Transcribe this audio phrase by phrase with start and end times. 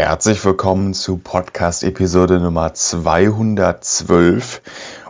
[0.00, 4.62] Herzlich willkommen zu Podcast-Episode Nummer 212.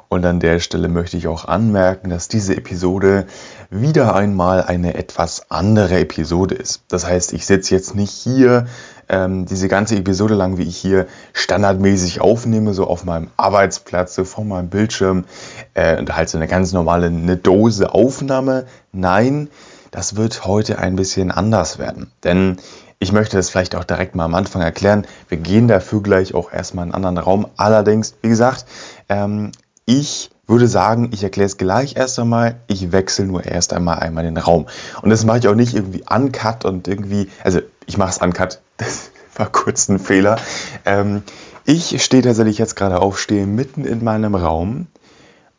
[0.09, 3.27] Und an der Stelle möchte ich auch anmerken, dass diese Episode
[3.69, 6.85] wieder einmal eine etwas andere Episode ist.
[6.89, 8.67] Das heißt, ich sitze jetzt nicht hier
[9.11, 14.25] ähm, diese ganze Episode lang, wie ich hier standardmäßig aufnehme, so auf meinem Arbeitsplatz, so
[14.25, 15.27] vor meinem Bildschirm
[15.75, 18.65] äh, und halt so eine ganz normale eine Dose Aufnahme.
[18.93, 19.51] Nein,
[19.91, 22.11] das wird heute ein bisschen anders werden.
[22.25, 22.57] Denn
[23.01, 25.07] ich möchte das vielleicht auch direkt mal am Anfang erklären.
[25.29, 27.47] Wir gehen dafür gleich auch erstmal in einen anderen Raum.
[27.57, 28.67] Allerdings, wie gesagt,
[29.09, 29.53] ähm,
[29.87, 32.57] ich würde sagen, ich erkläre es gleich erst einmal.
[32.67, 34.67] Ich wechsle nur erst einmal einmal den Raum.
[35.03, 38.61] Und das mache ich auch nicht irgendwie uncut und irgendwie, also ich mache es uncut.
[38.79, 40.37] Das war kurz ein Fehler.
[40.85, 41.23] Ähm,
[41.65, 44.89] ich stehe tatsächlich jetzt gerade auf, stehe mitten in meinem Raum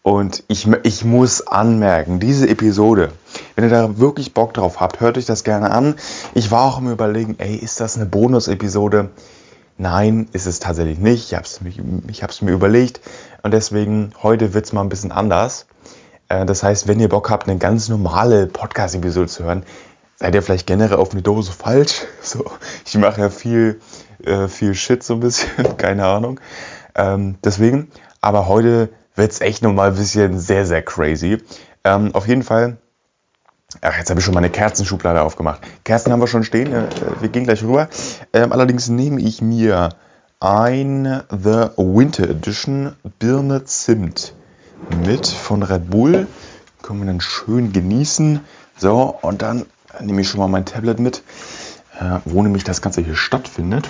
[0.02, 3.12] und ich, ich muss anmerken, diese Episode,
[3.56, 5.96] wenn ihr da wirklich Bock drauf habt, hört euch das gerne an.
[6.34, 9.10] Ich war auch im Überlegen, ey, ist das eine Bonus-Episode?
[9.78, 11.32] Nein, ist es tatsächlich nicht.
[11.32, 11.62] Ich habe es
[12.32, 13.02] ich mir überlegt
[13.44, 15.68] und deswegen heute wird es mal ein bisschen anders.
[16.30, 19.64] Äh, das heißt, wenn ihr Bock habt, eine ganz normale Podcast-Episode zu hören,
[20.16, 22.04] seid ihr vielleicht generell auf eine Dose falsch.
[22.22, 22.46] So,
[22.86, 23.80] ich mache ja viel,
[24.24, 26.40] äh, viel Shit so ein bisschen, keine Ahnung.
[26.96, 27.90] Ähm, deswegen,
[28.22, 28.90] aber heute
[29.20, 31.38] wird es echt nochmal ein bisschen sehr, sehr crazy.
[31.84, 32.78] Ähm, auf jeden Fall,
[33.82, 35.62] ach, jetzt habe ich schon meine Kerzenschublade aufgemacht.
[35.84, 36.88] Kerzen haben wir schon stehen, äh,
[37.20, 37.90] wir gehen gleich rüber.
[38.34, 39.90] Ähm, allerdings nehme ich mir
[40.40, 44.34] ein The Winter Edition Birne Zimt
[45.06, 46.28] mit von Red Bull.
[46.82, 48.40] Können wir dann schön genießen.
[48.78, 49.66] So, und dann
[50.00, 51.24] nehme ich schon mal mein Tablet mit,
[52.00, 53.90] äh, wo nämlich das Ganze hier stattfindet.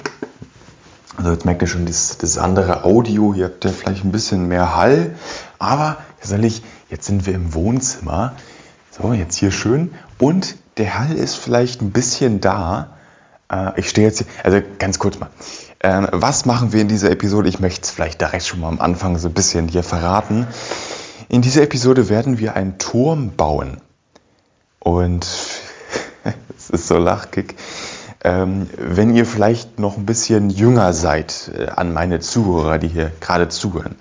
[1.17, 4.47] Also jetzt merkt ihr schon das, das andere Audio, hier habt ihr vielleicht ein bisschen
[4.47, 5.15] mehr Hall,
[5.57, 8.33] aber tatsächlich, jetzt sind wir im Wohnzimmer.
[8.91, 9.93] So, jetzt hier schön.
[10.17, 12.97] Und der Hall ist vielleicht ein bisschen da.
[13.51, 15.29] Äh, ich stehe jetzt hier, also ganz kurz mal.
[15.81, 17.49] Ähm, was machen wir in dieser Episode?
[17.49, 20.47] Ich möchte es vielleicht direkt schon mal am Anfang so ein bisschen hier verraten.
[21.29, 23.77] In dieser Episode werden wir einen Turm bauen.
[24.79, 25.25] Und
[26.57, 27.55] es ist so lachkick.
[28.23, 33.11] Ähm, wenn ihr vielleicht noch ein bisschen jünger seid äh, an meine Zuhörer, die hier
[33.21, 33.95] gerade zuhören.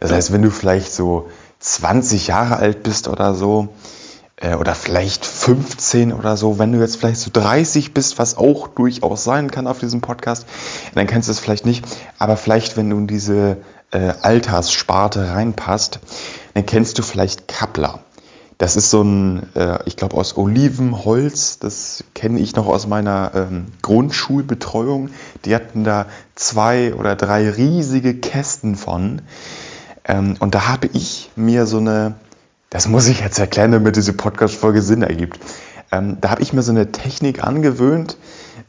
[0.00, 1.28] Das heißt, wenn du vielleicht so
[1.60, 3.68] 20 Jahre alt bist oder so,
[4.40, 8.68] äh, oder vielleicht 15 oder so, wenn du jetzt vielleicht so 30 bist, was auch
[8.68, 10.46] durchaus sein kann auf diesem Podcast,
[10.94, 11.84] dann kennst du es vielleicht nicht,
[12.18, 13.58] aber vielleicht, wenn du in diese
[13.90, 16.00] äh, Alterssparte reinpasst,
[16.54, 18.00] dann kennst du vielleicht Kappler.
[18.58, 21.60] Das ist so ein, äh, ich glaube, aus Olivenholz.
[21.60, 25.10] Das kenne ich noch aus meiner ähm, Grundschulbetreuung.
[25.44, 29.22] Die hatten da zwei oder drei riesige Kästen von.
[30.04, 32.16] Ähm, und da habe ich mir so eine,
[32.68, 35.38] das muss ich jetzt erklären, damit diese Podcast-Folge Sinn ergibt.
[35.92, 38.16] Ähm, da habe ich mir so eine Technik angewöhnt,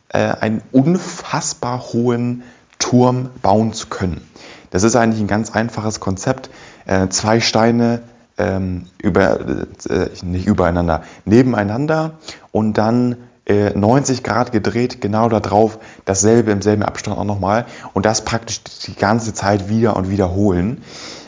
[0.10, 2.44] äh, einen unfassbar hohen
[2.78, 4.22] Turm bauen zu können.
[4.70, 6.52] Das ist eigentlich ein ganz einfaches Konzept.
[6.86, 8.04] Äh, zwei Steine
[8.40, 12.14] ähm, über, äh, nicht übereinander, nebeneinander
[12.52, 17.66] und dann äh, 90 Grad gedreht, genau da drauf, dasselbe im selben Abstand auch nochmal
[17.94, 20.82] und das praktisch die ganze Zeit wieder und wiederholen.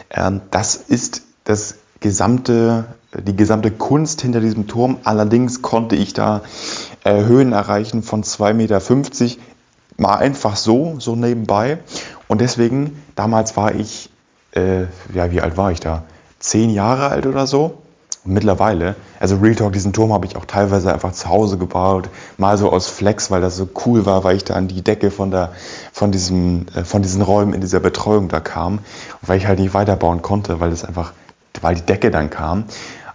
[0.10, 4.98] Ähm, das ist das gesamte, die gesamte Kunst hinter diesem Turm.
[5.04, 6.42] Allerdings konnte ich da
[7.04, 8.82] äh, Höhen erreichen von 2,50 Meter,
[9.98, 11.80] mal einfach so, so nebenbei.
[12.28, 14.10] Und deswegen, damals war ich,
[14.54, 14.84] äh,
[15.14, 16.04] ja, wie alt war ich da?
[16.42, 17.78] Zehn Jahre alt oder so.
[18.24, 22.10] Und mittlerweile, also Real Talk, diesen Turm habe ich auch teilweise einfach zu Hause gebaut,
[22.38, 25.10] mal so aus Flex, weil das so cool war, weil ich da an die Decke
[25.10, 25.54] von, der,
[25.92, 28.80] von, diesem, äh, von diesen Räumen in dieser Betreuung da kam
[29.22, 31.14] weil ich halt nicht weiterbauen konnte, weil das einfach,
[31.62, 32.66] weil die Decke dann kam.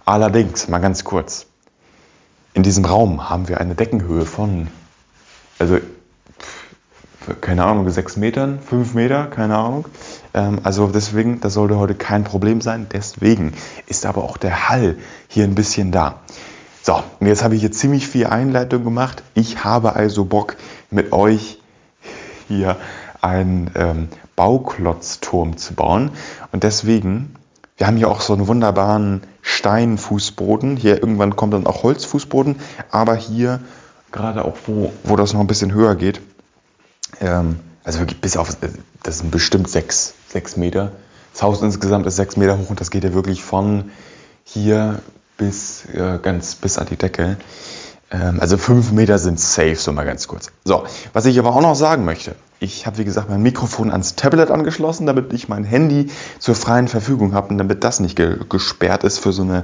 [0.05, 1.45] Allerdings, mal ganz kurz,
[2.53, 4.67] in diesem Raum haben wir eine Deckenhöhe von,
[5.59, 5.77] also
[7.41, 9.85] keine Ahnung, sechs Metern, fünf Meter, keine Ahnung.
[10.33, 12.87] Ähm, also deswegen, das sollte heute kein Problem sein.
[12.91, 13.53] Deswegen
[13.87, 16.19] ist aber auch der Hall hier ein bisschen da.
[16.81, 19.23] So, und jetzt habe ich hier ziemlich viel Einleitung gemacht.
[19.33, 20.55] Ich habe also Bock
[20.89, 21.59] mit euch
[22.47, 22.77] hier
[23.21, 24.07] einen ähm,
[24.37, 26.11] Bauklotzturm zu bauen.
[26.51, 27.35] Und deswegen,
[27.75, 30.77] wir haben hier auch so einen wunderbaren Steinfußboden.
[30.77, 32.55] Hier irgendwann kommt dann auch Holzfußboden.
[32.89, 33.59] Aber hier,
[34.11, 36.21] gerade auch wo, wo das noch ein bisschen höher geht,
[37.19, 38.57] ähm, also wirklich bis auf,
[39.03, 40.91] das sind bestimmt sechs, sechs Meter.
[41.33, 43.91] Das Haus insgesamt ist sechs Meter hoch und das geht ja wirklich von
[44.43, 44.99] hier
[45.37, 47.37] bis äh, ganz bis an die Decke.
[48.11, 50.51] Ähm, also fünf Meter sind safe, so mal ganz kurz.
[50.63, 54.15] So, was ich aber auch noch sagen möchte, ich habe wie gesagt mein Mikrofon ans
[54.15, 56.09] Tablet angeschlossen, damit ich mein Handy
[56.39, 59.63] zur freien Verfügung habe und damit das nicht ge gesperrt ist für so eine,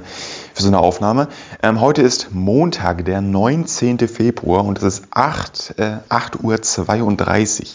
[0.54, 1.28] für so eine Aufnahme.
[1.62, 3.98] Ähm, heute ist Montag, der 19.
[4.06, 7.66] Februar und es ist 8, äh, 8.32 Uhr.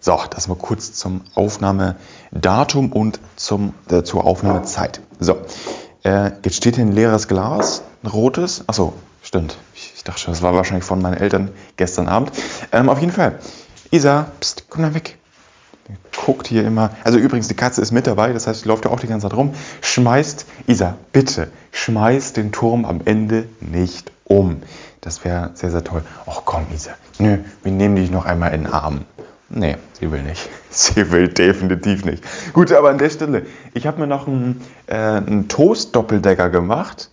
[0.00, 5.00] So, das mal kurz zum Aufnahmedatum und zum, äh, zur Aufnahmezeit.
[5.20, 5.36] So,
[6.04, 8.64] äh, jetzt steht hier ein leeres Glas, ein rotes.
[8.66, 9.58] Achso, stimmt.
[9.74, 12.32] Ich, ich, dachte schon, das war wahrscheinlich von meinen Eltern gestern Abend.
[12.72, 13.38] Ähm, auf jeden Fall.
[13.94, 15.18] Isa, pst, komm da weg.
[16.16, 16.90] Guckt hier immer.
[17.04, 19.28] Also übrigens, die Katze ist mit dabei, das heißt, die läuft ja auch die ganze
[19.28, 19.54] Zeit rum.
[19.82, 24.64] Schmeißt, Isa, bitte, schmeißt den Turm am Ende nicht um.
[25.00, 26.02] Das wäre sehr, sehr toll.
[26.26, 26.90] Ach komm, Isa.
[27.20, 29.02] Nö, wir nehmen dich noch einmal in den Arm.
[29.48, 30.48] Nee, sie will nicht.
[30.70, 32.24] Sie will definitiv nicht.
[32.52, 37.10] Gut, aber an der Stelle, ich habe mir noch einen, äh, Toast-Doppeldecker gemacht,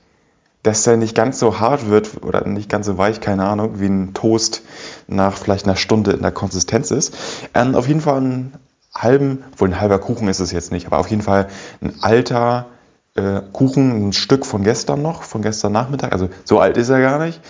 [0.63, 3.87] dass der nicht ganz so hart wird oder nicht ganz so weich, keine Ahnung, wie
[3.87, 4.63] ein Toast
[5.11, 7.15] nach vielleicht einer Stunde in der Konsistenz ist.
[7.53, 8.53] Ähm, auf jeden Fall einen
[8.93, 11.47] halben, wohl ein halber Kuchen ist es jetzt nicht, aber auf jeden Fall
[11.81, 12.67] ein alter
[13.15, 16.11] äh, Kuchen, ein Stück von gestern noch, von gestern Nachmittag.
[16.11, 17.41] Also so alt ist er gar nicht.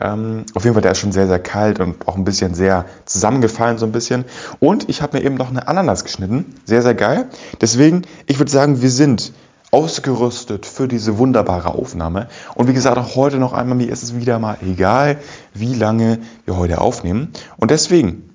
[0.00, 2.84] Ähm, auf jeden Fall, der ist schon sehr, sehr kalt und auch ein bisschen sehr
[3.04, 4.24] zusammengefallen, so ein bisschen.
[4.60, 6.54] Und ich habe mir eben noch eine Ananas geschnitten.
[6.64, 7.26] Sehr, sehr geil.
[7.60, 9.32] Deswegen, ich würde sagen, wir sind
[9.70, 12.28] ausgerüstet für diese wunderbare Aufnahme.
[12.54, 15.18] Und wie gesagt, auch heute noch einmal, mir ist es wieder mal egal,
[15.54, 17.32] wie lange wir heute aufnehmen.
[17.56, 18.30] Und deswegen,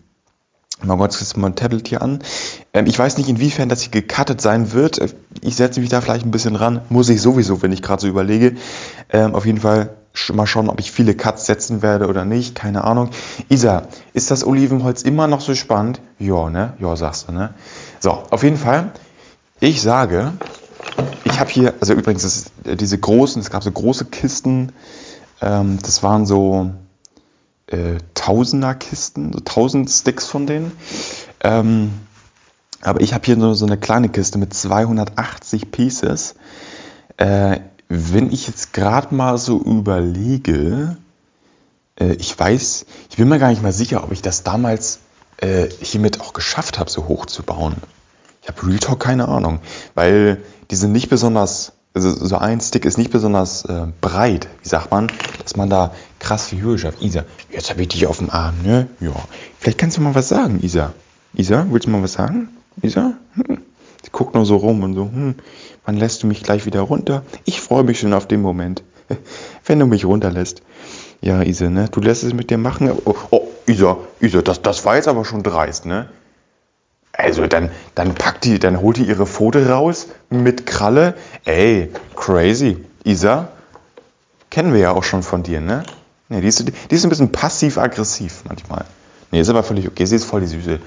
[0.84, 2.20] mal kurz jetzt mal ein Tablet hier an.
[2.74, 5.00] Ähm, ich weiß nicht, inwiefern das hier gecuttet sein wird.
[5.42, 6.82] Ich setze mich da vielleicht ein bisschen ran.
[6.90, 8.56] Muss ich sowieso, wenn ich gerade so überlege.
[9.10, 9.96] Ähm, auf jeden Fall
[10.34, 12.54] mal schauen, ob ich viele Cuts setzen werde oder nicht.
[12.54, 13.10] Keine Ahnung.
[13.50, 16.00] Isa, ist das Olivenholz immer noch so spannend?
[16.20, 16.74] Ja, ne?
[16.80, 17.54] Ja, sagst du, ne?
[18.00, 18.92] So, auf jeden Fall.
[19.60, 20.34] Ich sage,
[21.34, 24.72] ich habe hier, also übrigens, das, diese großen, es gab so große Kisten.
[25.42, 26.72] Ähm, das waren so
[27.68, 30.72] äh, Tausender-Kisten, so tausend Sticks von denen.
[31.42, 31.94] Ähm,
[32.82, 36.36] aber ich habe hier nur so eine kleine Kiste mit 280 Pieces.
[37.18, 40.98] Äh, wenn ich jetzt gerade mal so überlege,
[42.00, 45.00] äh, ich weiß, ich bin mir gar nicht mal sicher, ob ich das damals
[45.38, 47.76] äh, hiermit auch geschafft habe, so hoch zu bauen.
[48.44, 49.60] Ich habe Real Talk keine Ahnung,
[49.96, 54.68] weil die sind nicht besonders, also so ein Stick ist nicht besonders äh, breit, wie
[54.68, 55.10] sagt man,
[55.42, 57.02] dass man da krass viel Höhe schafft.
[57.02, 58.90] Isa, jetzt habe ich dich auf dem Arm, ne?
[59.00, 59.14] Ja.
[59.60, 60.92] Vielleicht kannst du mal was sagen, Isa.
[61.34, 62.50] Isa, willst du mal was sagen?
[62.82, 63.14] Isa?
[63.36, 63.60] Hm.
[64.04, 65.36] Sie guckt nur so rum und so, hm,
[65.86, 67.24] wann lässt du mich gleich wieder runter?
[67.46, 68.84] Ich freue mich schon auf den Moment,
[69.66, 70.64] wenn du mich runterlässt.
[71.22, 71.88] Ja, Isa, ne?
[71.90, 72.92] Du lässt es mit dir machen.
[73.06, 76.10] Oh, oh Isa, Isa, das, das war jetzt aber schon dreist, ne?
[77.14, 81.14] Also dann, dann packt die, dann holt die ihre Pfote raus mit Kralle.
[81.46, 82.84] Ey, crazy.
[83.04, 83.50] Isa,
[84.50, 85.84] kennen wir ja auch schon von dir, ne?
[86.30, 88.86] Ne, die ist, die ist ein bisschen passiv-aggressiv manchmal.
[89.30, 90.06] Nee, ist aber völlig okay.
[90.06, 90.80] Sie ist voll die Süße.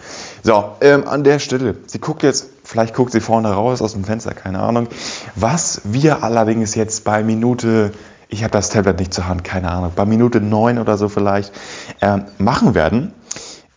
[0.43, 1.77] So, ähm, an der Stelle.
[1.87, 4.89] Sie guckt jetzt, vielleicht guckt sie vorne raus aus dem Fenster, keine Ahnung.
[5.35, 7.93] Was wir allerdings jetzt bei Minute,
[8.29, 11.53] ich habe das Tablet nicht zur Hand, keine Ahnung, bei Minute 9 oder so vielleicht,
[12.01, 13.13] ähm, machen werden.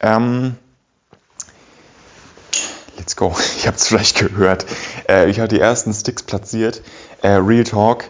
[0.02, 0.56] Ähm,
[3.00, 3.36] let's go.
[3.58, 4.66] Ich habe es vielleicht gehört.
[5.10, 6.82] Äh, ich habe die ersten Sticks platziert.
[7.22, 8.06] Äh, Real Talk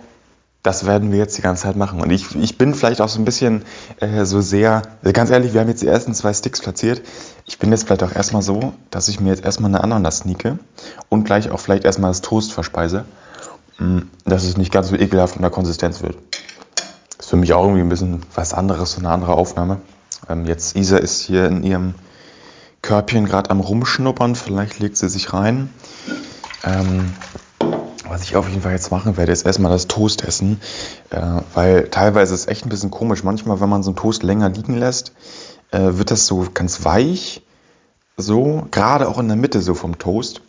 [0.64, 2.02] das werden wir jetzt die ganze Zeit machen.
[2.02, 3.64] Und ich, ich bin vielleicht auch so ein bisschen
[4.02, 7.02] äh, so sehr, also ganz ehrlich, wir haben jetzt die ersten zwei Sticks platziert.
[7.46, 10.60] Ich bin jetzt vielleicht auch erstmal so, dass ich mir jetzt erstmal eine Ananas sneake
[11.08, 13.06] und gleich auch vielleicht erstmal das Toast verspeise,
[13.78, 16.18] mm, dass es nicht ganz so ekelhaft in der Konsistenz wird.
[17.18, 19.80] Ist für mich auch irgendwie ein bisschen was anderes, so eine andere Aufnahme.
[20.28, 21.96] Ähm, jetzt Isa ist hier in ihrem
[22.90, 25.70] Körbchen gerade am Rumschnuppern, vielleicht legt sie sich rein.
[26.64, 27.14] Ähm,
[28.08, 30.60] was ich auf jeden Fall jetzt machen werde, ist erstmal das Toast essen,
[31.12, 31.22] äh,
[31.54, 33.24] weil teilweise ist es echt ein bisschen komisch.
[33.24, 35.12] Manchmal, wenn man so einen Toast länger liegen lässt,
[35.70, 37.44] äh, wird das so ganz weich,
[38.18, 40.42] so, gerade auch in der Mitte so vom Toast.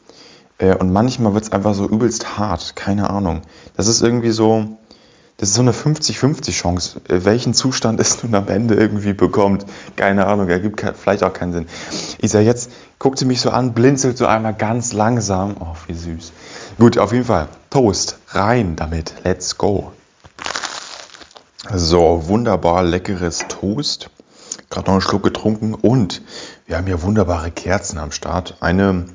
[0.56, 3.42] Äh, und manchmal wird es einfach so übelst hart, keine Ahnung.
[3.76, 4.78] Das ist irgendwie so,
[5.40, 9.64] das ist so eine 50-50 Chance, äh, welchen Zustand es nun am Ende irgendwie bekommt.
[9.96, 11.66] Keine Ahnung, ergibt vielleicht auch keinen Sinn.
[12.18, 15.56] Ich sage jetzt, guckt sie mich so an, blinzelt so einmal ganz langsam.
[15.58, 16.32] Oh, wie süß.
[16.78, 17.48] Gut, auf jeden Fall.
[17.70, 19.14] Toast, rein damit.
[19.24, 19.92] Let's go.
[21.72, 24.10] So, wunderbar leckeres Toast.
[24.68, 26.20] Gerade noch einen Schluck getrunken und
[26.66, 28.58] wir haben hier wunderbare Kerzen am Start.
[28.60, 29.06] Eine,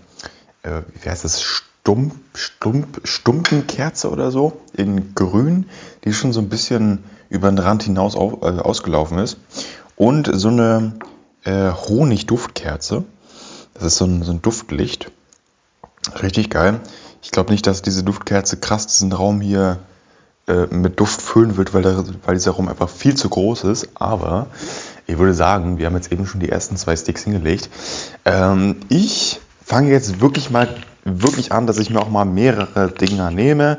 [0.64, 5.68] äh, wie heißt das, Stump, Stump, Stumpenkerze oder so in grün,
[6.04, 9.38] die schon so ein bisschen über den Rand hinaus auf, äh, ausgelaufen ist.
[9.96, 10.94] Und so eine
[11.44, 13.04] äh, Honigduftkerze.
[13.76, 15.12] Das ist so ein, so ein Duftlicht.
[16.24, 16.80] Richtig geil.
[17.22, 19.78] Ich glaube nicht, dass diese Duftkerze krass diesen Raum hier
[20.48, 23.90] äh, mit Duft füllen wird, weil, der, weil dieser Raum einfach viel zu groß ist.
[23.94, 24.48] Aber
[25.06, 27.70] ich würde sagen, wir haben jetzt eben schon die ersten zwei Sticks hingelegt.
[28.26, 30.68] Ähm, ich fange jetzt wirklich mal
[31.06, 33.78] wirklich an, dass ich mir auch mal mehrere Dinger nehme.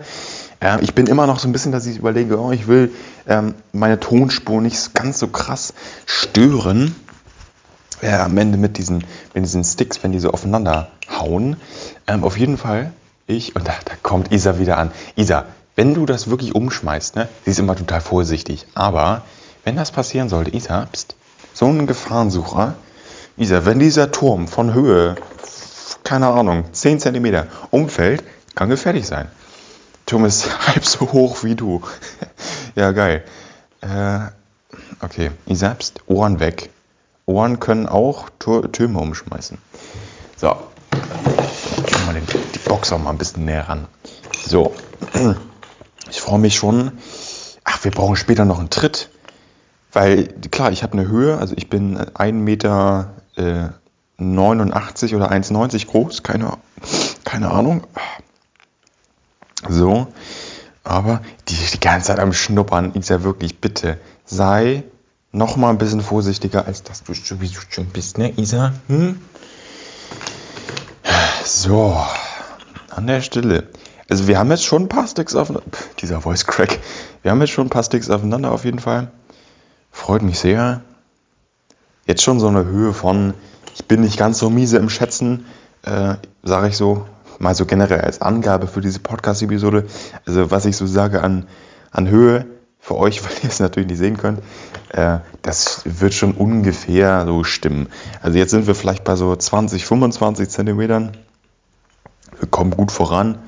[0.60, 2.92] Ähm, ich bin immer noch so ein bisschen, dass ich überlege, oh, ich will
[3.26, 5.74] ähm, meine Tonspur nicht ganz so krass
[6.06, 6.94] stören.
[8.00, 9.04] ja, am Ende mit diesen,
[9.34, 11.56] mit diesen Sticks, wenn die so aufeinander hauen.
[12.06, 12.92] Ähm, auf jeden Fall,
[13.26, 14.92] ich, und da, da kommt Isa wieder an.
[15.16, 19.22] Isa, wenn du das wirklich umschmeißt, ne, sie ist immer total vorsichtig, aber
[19.64, 21.16] wenn das passieren sollte, Isa, bist
[21.52, 22.74] so ein Gefahrensucher,
[23.36, 25.16] Isa, wenn dieser Turm von Höhe,
[26.06, 28.22] keine Ahnung, 10 cm umfällt,
[28.54, 29.28] kann gefährlich sein.
[30.06, 31.82] Turm ist halb so hoch wie du.
[32.76, 33.24] ja, geil.
[33.80, 34.20] Äh,
[35.04, 36.70] okay, Isa, bist Ohren weg.
[37.26, 39.58] Ohren können auch Türme umschmeißen.
[40.36, 40.56] So,
[40.92, 43.88] ich mal den, die Box auch mal ein bisschen näher ran.
[44.46, 44.76] So,
[46.10, 46.92] ich freue mich schon.
[47.64, 49.10] Ach, wir brauchen später noch einen Tritt.
[49.92, 53.68] Weil, klar, ich habe eine Höhe, also ich bin 1,89 Meter äh,
[54.18, 56.56] 89 oder 1,90 groß, keine,
[57.24, 57.86] keine Ahnung.
[59.68, 60.08] So,
[60.84, 64.84] aber die, die ganze Zeit am Schnuppern ist ja wirklich, bitte, sei
[65.32, 68.72] noch mal ein bisschen vorsichtiger, als dass du schon bist, ne, Isa?
[68.88, 69.20] Hm?
[71.44, 71.96] So,
[72.90, 73.68] an der Stelle.
[74.08, 75.68] Also wir haben jetzt schon ein paar Sticks aufeinander.
[76.00, 76.78] Dieser Voice Crack.
[77.22, 79.10] Wir haben jetzt schon ein paar Sticks aufeinander auf jeden Fall.
[79.90, 80.82] Freut mich sehr.
[82.06, 83.34] Jetzt schon so eine Höhe von,
[83.76, 85.44] ich bin nicht ganz so miese im Schätzen,
[85.82, 87.06] äh, sage ich so,
[87.38, 89.84] mal so generell als Angabe für diese Podcast-Episode.
[90.26, 91.46] Also was ich so sage an,
[91.90, 92.46] an Höhe,
[92.86, 94.40] für euch, weil ihr es natürlich nicht sehen könnt,
[94.90, 97.88] äh, das wird schon ungefähr so stimmen.
[98.22, 101.12] Also jetzt sind wir vielleicht bei so 20, 25 Zentimetern.
[102.38, 103.38] Wir kommen gut voran.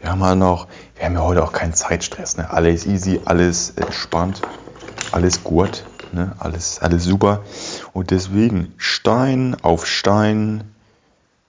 [0.00, 2.38] Wir haben halt noch, wir haben ja heute auch keinen Zeitstress.
[2.38, 2.48] Ne?
[2.48, 4.40] Alles easy, alles entspannt,
[5.12, 6.32] alles gut, ne?
[6.38, 7.42] alles, alles super.
[7.92, 10.64] Und deswegen Stein auf Stein.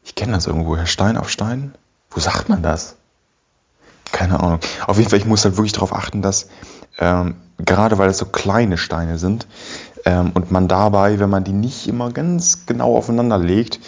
[0.03, 1.73] Ich kenne das irgendwo, Stein auf Stein.
[2.09, 2.95] Wo sagt man das?
[4.11, 4.59] Keine Ahnung.
[4.85, 6.49] Auf jeden Fall, ich muss halt wirklich darauf achten, dass
[6.97, 9.47] ähm, gerade weil es so kleine Steine sind
[10.05, 13.79] ähm, und man dabei, wenn man die nicht immer ganz genau aufeinander legt,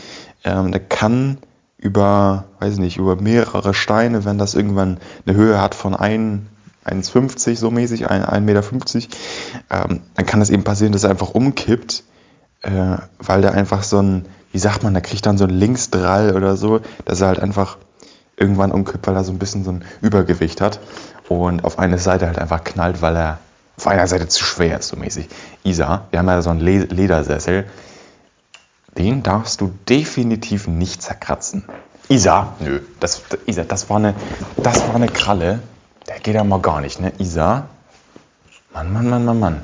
[0.44, 1.38] ähm, da kann
[1.78, 5.96] über, weiß nicht, über mehrere Steine, wenn das irgendwann eine Höhe hat von
[6.86, 8.64] 1,50 so mäßig, 1,50 Meter,
[9.70, 12.04] ähm, dann kann es eben passieren, dass er einfach umkippt,
[12.62, 16.36] äh, weil der einfach so ein, wie sagt man, der kriegt dann so ein Linksdrall
[16.36, 17.78] oder so, dass er halt einfach
[18.38, 20.80] irgendwann umkippt, weil er so ein bisschen so ein Übergewicht hat
[21.28, 23.40] und auf eine Seite halt einfach knallt, weil er
[23.78, 25.28] auf einer Seite zu schwer ist, so mäßig.
[25.64, 27.66] Isa, wir haben ja so einen Ledersessel,
[28.98, 31.64] den darfst du definitiv nicht zerkratzen.
[32.10, 34.16] Isa, nö, das, Isa, das war eine,
[34.58, 35.60] das war eine Kralle,
[36.10, 37.14] der geht ja mal gar nicht, ne?
[37.20, 37.70] Isa,
[38.74, 39.62] Mann, Mann, Mann, Mann, Mann.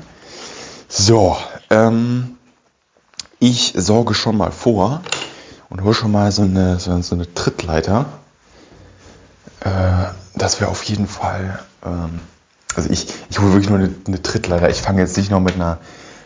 [0.88, 1.36] So,
[1.68, 2.38] ähm,
[3.38, 5.02] ich sorge schon mal vor
[5.68, 8.06] und hole schon mal so eine, so, so eine Trittleiter
[9.60, 12.20] äh, dass wir auf jeden Fall, ähm,
[12.74, 14.70] also ich, ich hole wirklich nur eine, eine Trittleiter.
[14.70, 15.78] Ich fange jetzt nicht noch mit einer,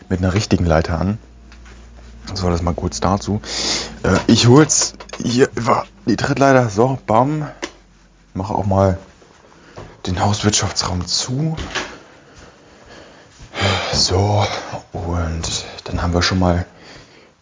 [0.09, 1.17] mit einer richtigen Leiter an.
[2.33, 3.41] So, das mal kurz dazu.
[4.03, 6.69] Äh, ich hole jetzt hier über die Trittleiter.
[6.69, 7.47] So, bam.
[8.33, 8.97] Mache auch mal
[10.05, 11.55] den Hauswirtschaftsraum zu.
[13.93, 14.45] So,
[14.93, 16.65] und dann haben wir schon mal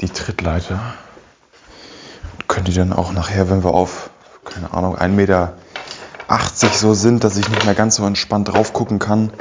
[0.02, 0.94] die Trittleiter.
[2.48, 4.10] Könnt ihr dann auch nachher, wenn wir auf,
[4.44, 5.54] keine Ahnung, 1 Meter
[6.28, 9.32] 80 so sind, dass ich nicht mehr ganz so entspannt drauf gucken kann.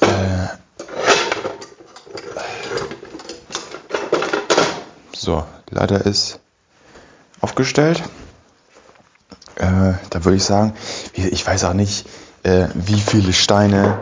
[0.00, 0.48] Äh
[5.16, 6.38] so, die Leiter ist
[7.40, 8.02] aufgestellt.
[9.64, 10.74] Äh, da würde ich sagen,
[11.14, 12.06] ich weiß auch nicht,
[12.42, 13.98] äh, wie viele Steine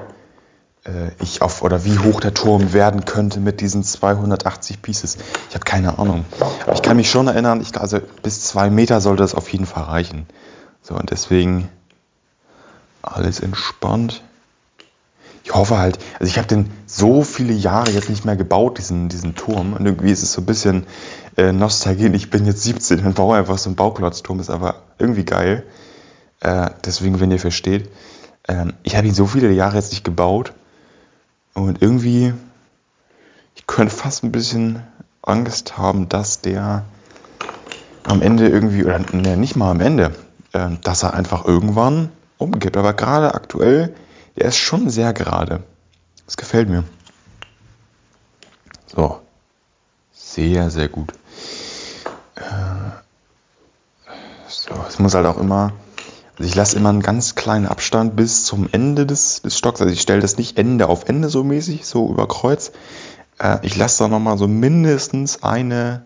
[0.84, 5.18] äh, ich auf oder wie hoch der Turm werden könnte mit diesen 280 Pieces.
[5.48, 6.24] Ich habe keine Ahnung.
[6.64, 9.66] Aber ich kann mich schon erinnern, ich, also bis zwei Meter sollte das auf jeden
[9.66, 10.26] Fall reichen.
[10.82, 11.68] So, und deswegen
[13.02, 14.22] alles entspannt.
[15.44, 19.08] Ich hoffe halt, also ich habe den so viele Jahre jetzt nicht mehr gebaut, diesen,
[19.08, 19.72] diesen Turm.
[19.72, 20.86] Und irgendwie ist es so ein bisschen
[21.36, 22.06] äh, Nostalgie.
[22.14, 25.64] Ich bin jetzt 17 und baue einfach so einen Bauklotzturm, ist aber irgendwie geil.
[26.40, 27.90] Äh, deswegen, wenn ihr versteht,
[28.44, 30.52] äh, ich habe ihn so viele Jahre jetzt nicht gebaut.
[31.54, 32.32] Und irgendwie,
[33.54, 34.82] ich könnte fast ein bisschen
[35.22, 36.84] Angst haben, dass der
[38.04, 40.12] am Ende irgendwie, oder ne, nicht mal am Ende,
[40.54, 42.76] ähm, dass er einfach irgendwann umgibt.
[42.76, 43.94] Aber gerade aktuell,
[44.36, 45.62] der ist schon sehr gerade.
[46.26, 46.84] Das gefällt mir.
[48.86, 49.20] So.
[50.12, 51.12] Sehr, sehr gut.
[52.36, 52.40] Äh,
[54.48, 55.72] so, es muss halt auch immer,
[56.38, 59.80] also ich lasse immer einen ganz kleinen Abstand bis zum Ende des, des Stocks.
[59.80, 62.72] Also ich stelle das nicht Ende auf Ende so mäßig, so über Kreuz.
[63.38, 66.04] Äh, ich lasse da nochmal so mindestens eine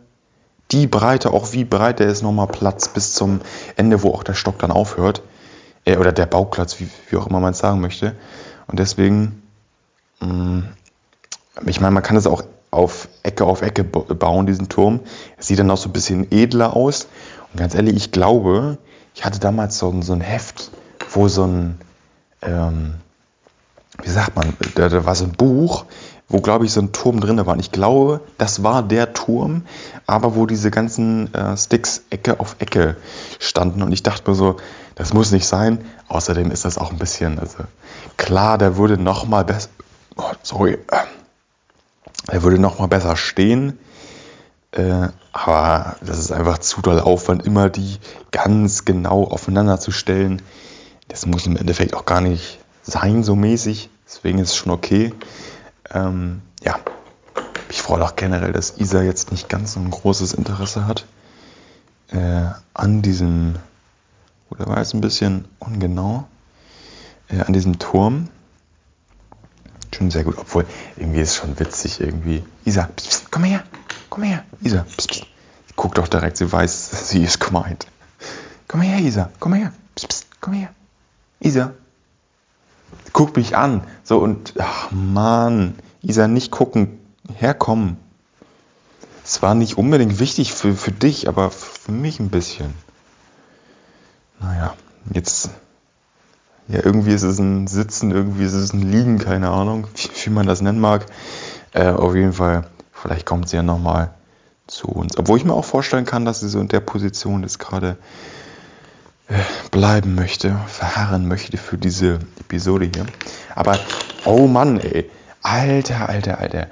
[0.73, 3.41] die Breite, auch wie breit der ist, nochmal Platz bis zum
[3.77, 5.23] Ende, wo auch der Stock dann aufhört.
[5.87, 8.15] Äh, oder der Bauplatz, wie, wie auch immer man es sagen möchte.
[8.67, 9.43] Und deswegen,
[10.21, 10.69] mh, mm,
[11.67, 15.01] ich meine, man kann es auch auf Ecke auf Ecke bauen, diesen Turm.
[15.39, 17.09] Er sieht dann auch so ein bisschen edler aus.
[17.53, 18.77] Und ganz ehrlich, ich glaube,
[19.15, 20.71] ich hatte damals so, so ein Heft,
[21.11, 21.81] wo so ein,
[22.43, 22.97] ähm,
[24.03, 25.87] wie sagt man, da, da war so ein Buch,
[26.29, 27.55] wo, glaube ich, so ein Turm drin war.
[27.55, 29.63] Und ich glaube, das war der Turm,
[30.07, 32.97] aber wo diese ganzen äh, Sticks Ecke auf Ecke
[33.39, 33.83] standen.
[33.83, 34.57] Und ich dachte mir so,
[34.97, 35.85] das muss nicht sein.
[36.09, 37.59] Außerdem ist das auch ein bisschen, also
[38.17, 39.69] klar, der würde noch mal besser,
[40.17, 40.79] oh, sorry,
[42.33, 43.79] der würde noch mal besser stehen.
[44.73, 47.99] Äh, aber das ist einfach zu doll Aufwand, immer die
[48.33, 50.43] ganz genau aufeinander zu stellen.
[51.09, 53.91] Das muss im Endeffekt auch gar nicht sein, so mäßig.
[54.07, 55.13] Deswegen ist es schon okay.
[55.93, 56.79] Ähm, ja,
[57.69, 61.07] ich freue auch generell, dass Isa jetzt nicht ganz so ein großes Interesse hat
[62.11, 63.57] äh, an diesem,
[64.51, 66.27] oder war jetzt ein bisschen ungenau,
[67.29, 68.29] äh, an diesem Turm.
[69.95, 70.67] Schon sehr gut, obwohl
[70.97, 72.45] irgendwie ist es schon witzig irgendwie.
[72.65, 73.63] Isa, pst, pst, komm her,
[74.11, 75.27] komm her, Isa, pst, pst.
[75.75, 77.87] Guck doch direkt, sie weiß, sie ist gemeint.
[78.69, 80.69] Komm her, Isa, komm her, pst, pst, komm her,
[81.41, 81.73] Isa,
[83.13, 83.83] guck mich an.
[84.05, 86.99] So und, ach Mann, Isa, nicht gucken,
[87.35, 87.97] herkommen.
[89.25, 92.75] Es war nicht unbedingt wichtig für, für dich, aber für mich ein bisschen.
[94.39, 94.75] Naja,
[95.13, 95.51] jetzt,
[96.69, 100.31] ja, irgendwie ist es ein Sitzen, irgendwie ist es ein Liegen, keine Ahnung, wie, wie
[100.31, 101.07] man das nennen mag.
[101.73, 104.15] Äh, auf jeden Fall, vielleicht kommt sie ja nochmal
[104.67, 105.17] zu uns.
[105.17, 107.97] Obwohl ich mir auch vorstellen kann, dass sie so in der Position ist gerade
[109.71, 113.07] bleiben möchte, verharren möchte für diese Episode hier.
[113.55, 113.79] Aber,
[114.25, 115.11] oh Mann, ey.
[115.43, 116.69] Alter, alter, alter.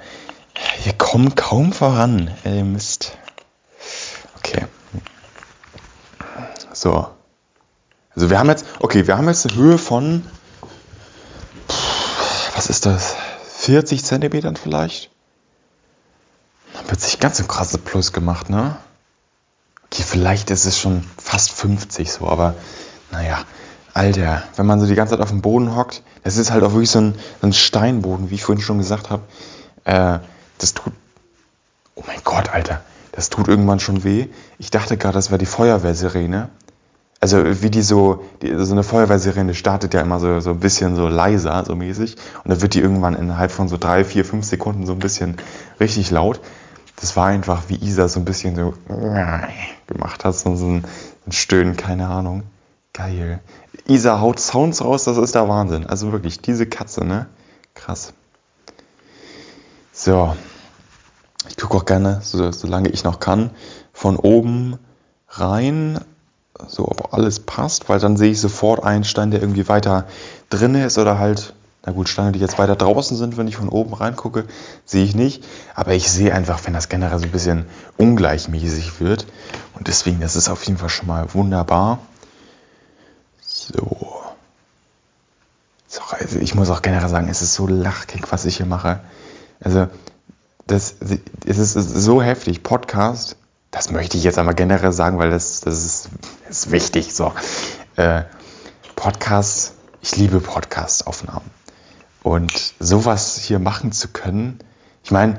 [0.79, 2.31] Hier kommt kaum voran.
[2.43, 3.17] Ey, Mist.
[4.37, 4.65] Okay.
[6.73, 7.07] So.
[8.13, 10.25] Also wir haben jetzt, okay, wir haben jetzt eine Höhe von,
[12.55, 13.15] was ist das?
[13.57, 15.09] 40 Zentimetern vielleicht?
[16.73, 18.77] Dann wird sich ganz ein krasses Plus gemacht, ne?
[20.15, 22.55] Vielleicht ist es schon fast 50 so, aber
[23.11, 23.39] naja,
[23.93, 26.71] Alter, wenn man so die ganze Zeit auf dem Boden hockt, das ist halt auch
[26.71, 29.23] wirklich so ein, so ein Steinboden, wie ich vorhin schon gesagt habe.
[29.83, 30.19] Äh,
[30.57, 30.93] das tut.
[31.95, 32.79] Oh mein Gott, Alter,
[33.11, 34.27] das tut irgendwann schon weh.
[34.57, 36.47] Ich dachte gerade, das wäre die Feuerwehrsirene.
[37.19, 40.95] Also wie die so, die, so eine Feuerwehrsirene startet ja immer so, so ein bisschen
[40.95, 42.15] so leiser, so mäßig.
[42.41, 45.35] Und dann wird die irgendwann innerhalb von so drei, vier, fünf Sekunden so ein bisschen
[45.81, 46.39] richtig laut
[46.97, 48.73] das war einfach, wie Isa so ein bisschen so
[49.87, 50.85] gemacht hat, so ein,
[51.25, 52.43] ein Stöhnen, keine Ahnung.
[52.93, 53.41] Geil.
[53.87, 55.85] Isa haut Sounds raus, das ist der Wahnsinn.
[55.85, 57.27] Also wirklich, diese Katze, ne?
[57.73, 58.13] Krass.
[59.91, 60.35] So.
[61.49, 63.51] Ich gucke auch gerne, so, solange ich noch kann,
[63.93, 64.79] von oben
[65.29, 65.99] rein,
[66.67, 70.05] so ob alles passt, weil dann sehe ich sofort einen Stein, der irgendwie weiter
[70.49, 71.53] drin ist oder halt
[71.85, 74.45] na gut, Steine, die jetzt weiter draußen sind, wenn ich von oben reingucke,
[74.85, 75.43] sehe ich nicht.
[75.75, 77.65] Aber ich sehe einfach, wenn das generell so ein bisschen
[77.97, 79.27] ungleichmäßig wird.
[79.73, 81.99] Und deswegen, das ist auf jeden Fall schon mal wunderbar.
[83.39, 84.23] So.
[85.87, 89.01] so also ich muss auch generell sagen, es ist so lachkick, was ich hier mache.
[89.59, 89.87] Also,
[90.65, 90.95] das,
[91.45, 92.63] es ist so heftig.
[92.63, 93.35] Podcast,
[93.69, 96.09] das möchte ich jetzt einmal generell sagen, weil das, das, ist,
[96.47, 97.13] das ist wichtig.
[97.13, 97.31] So.
[97.95, 98.23] Äh,
[98.95, 101.51] Podcasts, ich liebe Podcast-Aufnahmen.
[102.25, 104.57] Und sowas hier machen zu können,
[105.03, 105.37] ich meine,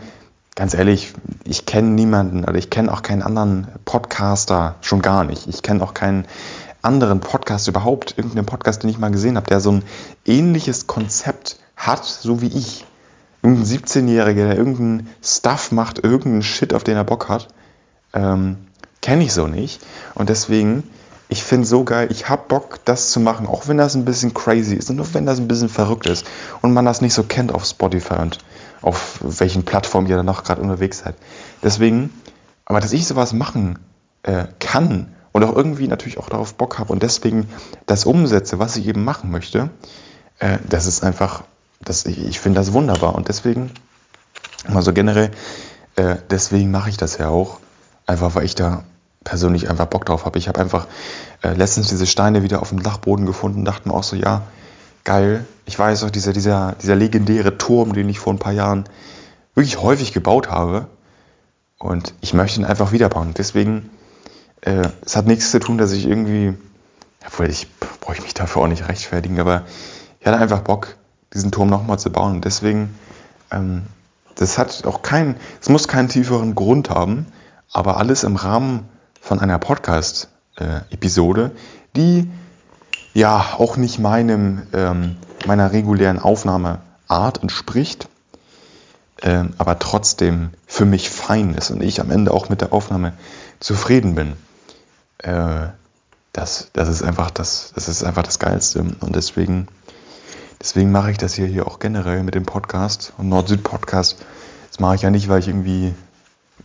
[0.54, 5.48] ganz ehrlich, ich kenne niemanden oder ich kenne auch keinen anderen Podcaster, schon gar nicht.
[5.48, 6.26] Ich kenne auch keinen
[6.82, 9.82] anderen Podcast überhaupt, irgendeinen Podcast, den ich mal gesehen habe, der so ein
[10.24, 12.86] ähnliches Konzept hat, so wie ich.
[13.42, 17.48] Irgendein 17-Jähriger, der irgendeinen Stuff macht, irgendeinen Shit, auf den er Bock hat,
[18.14, 18.58] ähm,
[19.02, 19.84] kenne ich so nicht.
[20.14, 20.84] Und deswegen
[21.28, 24.32] ich finde so geil, ich habe Bock, das zu machen, auch wenn das ein bisschen
[24.32, 26.26] crazy ist und auch wenn das ein bisschen verrückt ist
[26.62, 28.38] und man das nicht so kennt auf Spotify und
[28.82, 31.16] auf welchen Plattformen ihr dann noch gerade unterwegs seid.
[31.62, 32.10] Deswegen,
[32.64, 33.78] aber dass ich sowas machen
[34.22, 37.48] äh, kann und auch irgendwie natürlich auch darauf Bock habe und deswegen
[37.86, 39.70] das umsetze, was ich eben machen möchte,
[40.38, 41.42] äh, das ist einfach,
[41.80, 43.72] das, ich, ich finde das wunderbar und deswegen,
[44.72, 45.32] also generell,
[45.96, 47.58] äh, deswegen mache ich das ja auch,
[48.06, 48.84] einfach weil ich da
[49.26, 50.38] persönlich einfach Bock drauf habe.
[50.38, 50.86] Ich habe einfach
[51.42, 54.42] äh, letztens diese Steine wieder auf dem Dachboden gefunden, dachte mir auch so, ja,
[55.04, 55.44] geil.
[55.66, 58.84] Ich weiß auch, dieser, dieser, dieser legendäre Turm, den ich vor ein paar Jahren
[59.54, 60.86] wirklich häufig gebaut habe.
[61.78, 63.34] Und ich möchte ihn einfach wieder bauen.
[63.36, 63.90] Deswegen,
[64.62, 66.54] äh, es hat nichts zu tun, dass ich irgendwie,
[67.26, 67.66] obwohl ich
[68.00, 69.64] brauche mich dafür auch nicht rechtfertigen, aber
[70.20, 70.96] ich hatte einfach Bock,
[71.34, 72.36] diesen Turm nochmal zu bauen.
[72.36, 72.96] Und deswegen,
[73.50, 73.82] ähm,
[74.36, 77.26] das hat auch keinen, es muss keinen tieferen Grund haben,
[77.72, 78.88] aber alles im Rahmen
[79.26, 81.50] von einer Podcast-Episode,
[81.96, 82.30] die
[83.12, 88.08] ja auch nicht meinem, ähm, meiner regulären Aufnahmeart entspricht.
[89.22, 93.14] äh, aber trotzdem für mich fein ist und ich am Ende auch mit der Aufnahme
[93.58, 94.34] zufrieden bin.
[95.18, 95.70] Äh,
[96.32, 98.80] das, das ist einfach das, das ist einfach das Geilste.
[98.80, 99.66] Und deswegen,
[100.60, 104.18] deswegen mache ich das hier, hier auch generell mit dem Podcast und Nord-Süd-Podcast.
[104.70, 105.94] Das mache ich ja nicht, weil ich irgendwie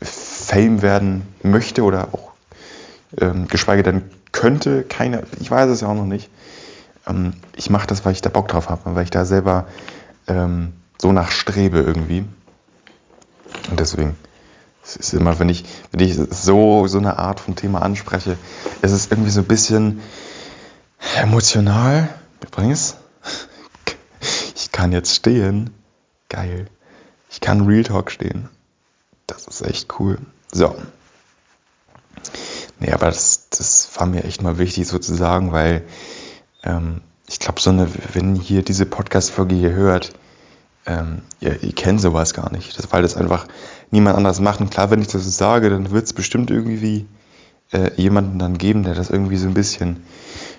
[0.02, 2.31] Fame werden möchte oder auch
[3.20, 6.30] ähm, geschweige denn könnte, keine, ich weiß es ja auch noch nicht.
[7.08, 9.68] Ähm, ich mache das, weil ich da Bock drauf habe, weil ich da selber
[10.28, 12.26] ähm, so nachstrebe irgendwie.
[13.70, 14.16] Und deswegen,
[14.84, 18.38] es ist immer, wenn ich, wenn ich so, so eine Art von Thema anspreche,
[18.82, 20.02] es ist irgendwie so ein bisschen
[21.18, 22.10] emotional.
[22.42, 22.96] Übrigens,
[24.56, 25.72] ich kann jetzt stehen.
[26.30, 26.68] Geil.
[27.30, 28.50] Ich kann Real Talk stehen.
[29.28, 30.18] Das ist echt cool.
[30.52, 30.76] So.
[32.82, 35.84] Nee, aber das, das war mir echt mal wichtig sozusagen, weil
[36.64, 40.14] ähm, ich glaube, so eine, wenn ihr diese Podcast-Folge hier hört,
[40.88, 42.76] ähm, ihr, ihr kennt sowas gar nicht.
[42.78, 43.46] Das, weil das einfach
[43.92, 44.62] niemand anders macht.
[44.62, 47.06] Und klar, wenn ich das sage, dann wird es bestimmt irgendwie
[47.72, 50.04] äh, jemanden dann geben, der das irgendwie so ein bisschen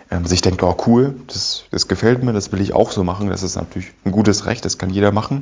[0.09, 3.31] ähm, sich denkt, oh cool, das, das gefällt mir, das will ich auch so machen.
[3.31, 5.41] Das ist natürlich ein gutes Recht, das kann jeder machen.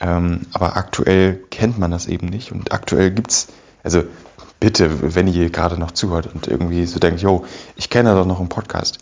[0.00, 2.52] Ähm, aber aktuell kennt man das eben nicht.
[2.52, 3.48] Und aktuell gibt es,
[3.82, 4.04] also
[4.60, 7.44] bitte, wenn ihr gerade noch zuhört und irgendwie so denkt, yo,
[7.76, 8.98] ich kenne doch noch einen Podcast,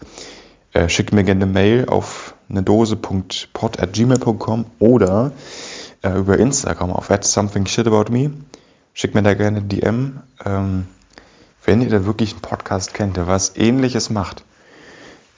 [0.72, 5.32] äh, schickt mir gerne eine Mail auf eine Dose.pod.gmail.com oder
[6.02, 8.30] äh, über Instagram auf at something shit about me.
[8.94, 10.20] Schickt mir da gerne DM.
[10.44, 10.86] Ähm,
[11.64, 14.44] wenn ihr da wirklich einen Podcast kennt, der was ähnliches macht,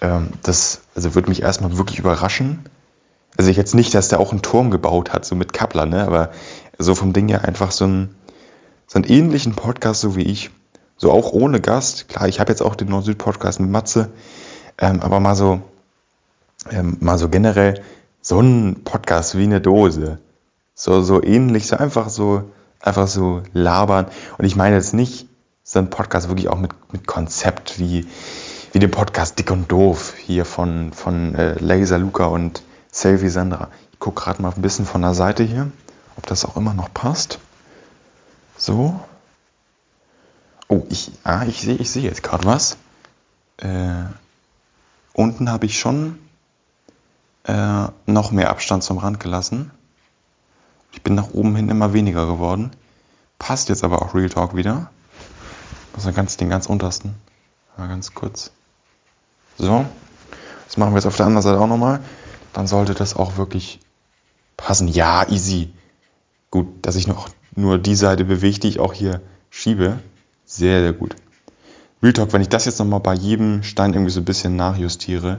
[0.00, 2.60] ähm, das also würde mich erstmal wirklich überraschen.
[3.36, 6.06] Also jetzt nicht, dass der auch einen Turm gebaut hat, so mit Kappler, ne?
[6.06, 6.30] aber
[6.78, 8.14] so vom Ding her einfach so, ein,
[8.92, 10.50] so einen ähnlichen Podcast, so wie ich.
[10.96, 12.08] So auch ohne Gast.
[12.08, 14.10] Klar, ich habe jetzt auch den Nord-Süd-Podcast mit Matze,
[14.78, 15.60] ähm, aber mal so,
[16.72, 17.82] ähm, mal so generell
[18.20, 20.18] so ein Podcast wie eine Dose.
[20.74, 22.50] So, so ähnlich, so einfach so,
[22.80, 24.06] einfach so labern.
[24.38, 25.28] Und ich meine jetzt nicht
[25.62, 28.08] so ein Podcast wirklich auch mit, mit Konzept wie,
[28.72, 33.68] wie den Podcast Dick und Doof hier von, von äh, Laser Luca und Selfie Sandra.
[33.92, 35.70] Ich gucke gerade mal ein bisschen von der Seite hier,
[36.16, 37.38] ob das auch immer noch passt.
[38.60, 39.00] So.
[40.68, 42.76] Oh, ich, ah, ich sehe ich seh jetzt gerade was.
[43.56, 44.04] Äh,
[45.14, 46.18] unten habe ich schon
[47.44, 49.70] äh, noch mehr Abstand zum Rand gelassen.
[50.92, 52.70] Ich bin nach oben hin immer weniger geworden.
[53.38, 54.90] Passt jetzt aber auch Real Talk wieder.
[55.94, 57.14] Also ganz, den ganz untersten.
[57.78, 58.50] Mal ganz kurz.
[59.56, 59.86] So.
[60.66, 62.00] Das machen wir jetzt auf der anderen Seite auch nochmal.
[62.52, 63.80] Dann sollte das auch wirklich
[64.58, 64.86] passen.
[64.86, 65.72] Ja, easy.
[66.50, 69.20] Gut, dass ich noch nur die Seite bewege, die ich auch hier
[69.50, 69.98] schiebe.
[70.44, 71.14] Sehr, sehr gut.
[72.02, 75.38] Real Talk, wenn ich das jetzt nochmal bei jedem Stein irgendwie so ein bisschen nachjustiere.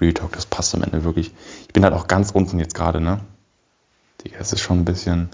[0.00, 1.32] Real Talk, das passt am Ende wirklich.
[1.66, 3.20] Ich bin halt auch ganz unten jetzt gerade, ne?
[4.36, 5.28] Das ist schon ein bisschen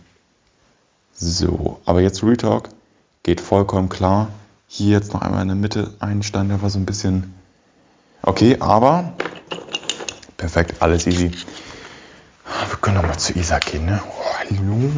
[1.14, 1.80] so.
[1.86, 2.68] Aber jetzt Real Talk
[3.22, 4.28] geht vollkommen klar.
[4.66, 7.34] Hier jetzt noch einmal in der Mitte ein Stein, der war so ein bisschen
[8.22, 9.12] okay, aber
[10.36, 11.30] perfekt, alles easy.
[11.30, 14.02] Wir können noch mal zu Isa gehen, ne?
[14.06, 14.90] Oh, hallo.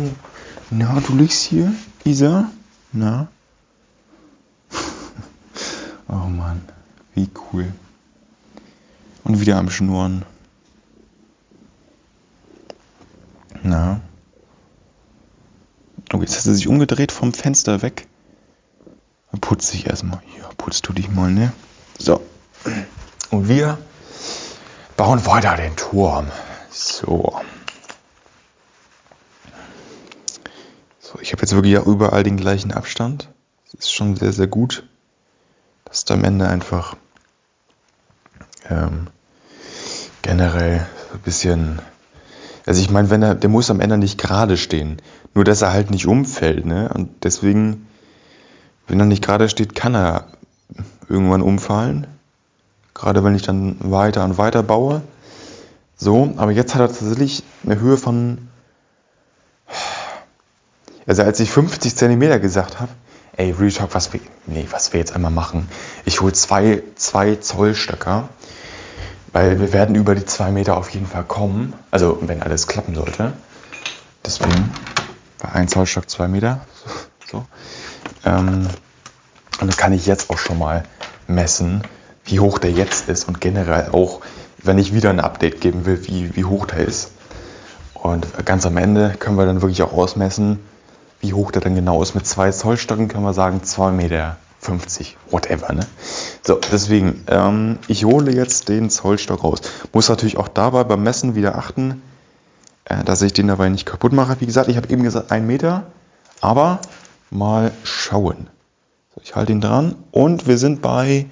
[0.71, 1.73] Na, du liegst hier,
[2.05, 2.51] Isa?
[2.93, 3.29] Na?
[6.09, 6.61] oh Mann,
[7.15, 7.73] wie cool.
[9.23, 10.25] Und wieder am Schnurren.
[13.63, 14.01] Na?
[16.13, 18.07] Oh, jetzt hat er sich umgedreht vom Fenster weg.
[19.41, 20.23] Putz dich erstmal.
[20.39, 21.53] Ja, putzt du dich mal, ne?
[21.99, 22.23] So.
[23.31, 23.79] Und wir
[24.97, 26.27] bauen weiter den Turm.
[26.71, 27.41] So.
[31.01, 33.29] So, ich habe jetzt wirklich auch überall den gleichen Abstand.
[33.73, 34.83] Das ist schon sehr, sehr gut.
[35.85, 36.97] Das ist am Ende einfach
[38.69, 39.07] ähm,
[40.23, 41.81] generell ein bisschen
[42.67, 44.97] also ich meine, wenn er, der muss am Ende nicht gerade stehen.
[45.35, 46.91] Nur dass er halt nicht umfällt, ne?
[46.93, 47.87] Und deswegen,
[48.89, 50.27] wenn er nicht gerade steht, kann er
[51.09, 52.09] irgendwann umfallen.
[52.93, 55.03] Gerade wenn ich dann weiter und weiter baue.
[55.97, 58.46] So, aber jetzt hat er tatsächlich eine Höhe von.
[61.07, 62.91] Also als ich 50 cm gesagt habe,
[63.37, 65.69] ey, Real Talk, was wir, nee, was wir jetzt einmal machen.
[66.05, 68.29] Ich hole zwei, zwei Zollstöcker
[69.37, 71.75] weil wir werden über die zwei Meter auf jeden Fall kommen.
[71.91, 73.35] Also wenn alles klappen sollte.
[74.25, 74.73] Deswegen
[75.43, 76.61] bei 1 Zollstock 2 Meter.
[77.29, 77.45] So.
[78.25, 78.69] Ähm,
[79.61, 80.85] und dann kann ich jetzt auch schon mal
[81.27, 81.83] messen,
[82.25, 84.21] wie hoch der jetzt ist und generell auch,
[84.63, 87.11] wenn ich wieder ein Update geben will, wie, wie hoch der ist.
[87.95, 90.61] Und ganz am Ende können wir dann wirklich auch ausmessen,
[91.21, 92.15] wie hoch der dann genau ist.
[92.15, 95.73] Mit zwei Zollstöcken können wir sagen 2 Meter 50, whatever.
[95.73, 95.87] Ne?
[96.43, 99.61] So, deswegen, ähm, ich hole jetzt den Zollstock raus.
[99.93, 102.03] Muss natürlich auch dabei beim Messen wieder achten,
[102.85, 104.41] äh, dass ich den dabei nicht kaputt mache.
[104.41, 105.85] Wie gesagt, ich habe eben gesagt, ein Meter,
[106.41, 106.81] aber
[107.31, 108.49] mal schauen.
[109.15, 111.27] So, ich halte ihn dran und wir sind bei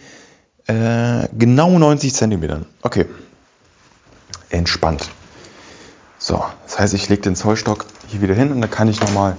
[0.66, 2.66] äh, genau 90 Zentimetern.
[2.82, 3.06] Okay,
[4.50, 5.10] entspannt.
[6.18, 9.36] So, das heißt, ich lege den Zollstock hier wieder hin und dann kann ich nochmal,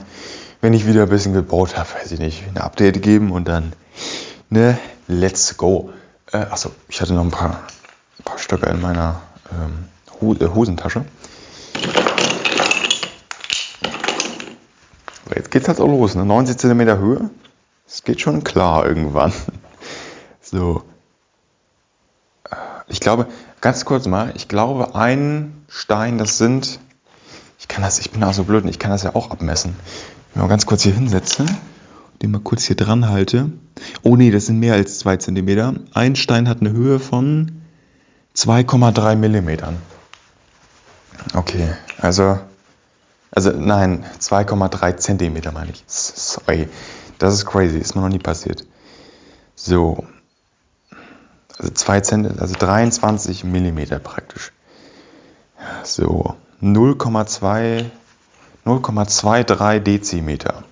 [0.65, 3.73] wenn ich wieder ein bisschen gebaut habe, weiß ich nicht, ein Update geben und dann,
[4.49, 5.91] ne, let's go.
[6.32, 7.62] Äh, achso, ich hatte noch ein paar,
[8.23, 11.06] paar Stöcke in meiner ähm, äh, Hosentasche.
[15.36, 16.25] Jetzt geht's halt auch los, ne?
[16.25, 17.30] 90 cm Höhe.
[17.88, 19.32] Es geht schon klar irgendwann.
[20.41, 20.84] So.
[22.88, 23.28] Ich glaube,
[23.62, 26.80] ganz kurz mal, ich glaube, ein Stein, das sind,
[27.60, 29.75] ich kann das, ich bin auch so blöd, ich kann das ja auch abmessen.
[30.36, 31.45] Wenn ich mal ganz kurz hier hinsetze,
[32.21, 33.54] den mal kurz hier dran halte.
[34.04, 35.86] Oh nee, das sind mehr als 2 cm.
[35.93, 37.62] Ein Stein hat eine Höhe von
[38.36, 39.78] 2,3 mm.
[41.36, 41.69] Okay,
[42.02, 42.38] also,
[43.32, 45.86] also nein, 2,3 cm meine ich.
[45.88, 46.67] Sorry,
[47.17, 48.65] das ist crazy, ist mir noch nie passiert.
[49.56, 50.06] So,
[51.58, 54.52] also 2 cm, also 23 mm praktisch.
[55.86, 57.86] So, 0,2,
[58.65, 60.63] 0,23 Dezimeter.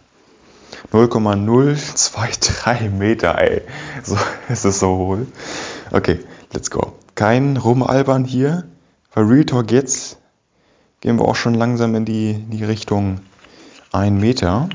[0.92, 3.62] 0,023 Meter, ey.
[4.04, 4.18] So,
[4.50, 5.28] es ist so hohl.
[5.92, 6.20] Okay,
[6.52, 6.94] let's go.
[7.16, 8.66] Kein Rumalbern hier.
[9.14, 10.18] Bei Real Talk jetzt
[11.02, 13.20] gehen wir auch schon langsam in die, die Richtung
[13.92, 14.70] 1 Meter.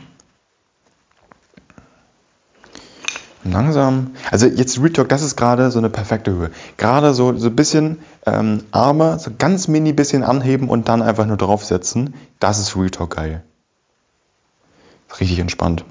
[3.52, 6.50] Langsam, also jetzt Real Talk, das ist gerade so eine perfekte Höhe.
[6.76, 11.26] Gerade so, so ein bisschen ähm, Arme, so ganz mini bisschen anheben und dann einfach
[11.26, 12.14] nur draufsetzen.
[12.40, 13.42] Das ist Real Talk geil.
[15.20, 15.84] Richtig entspannt.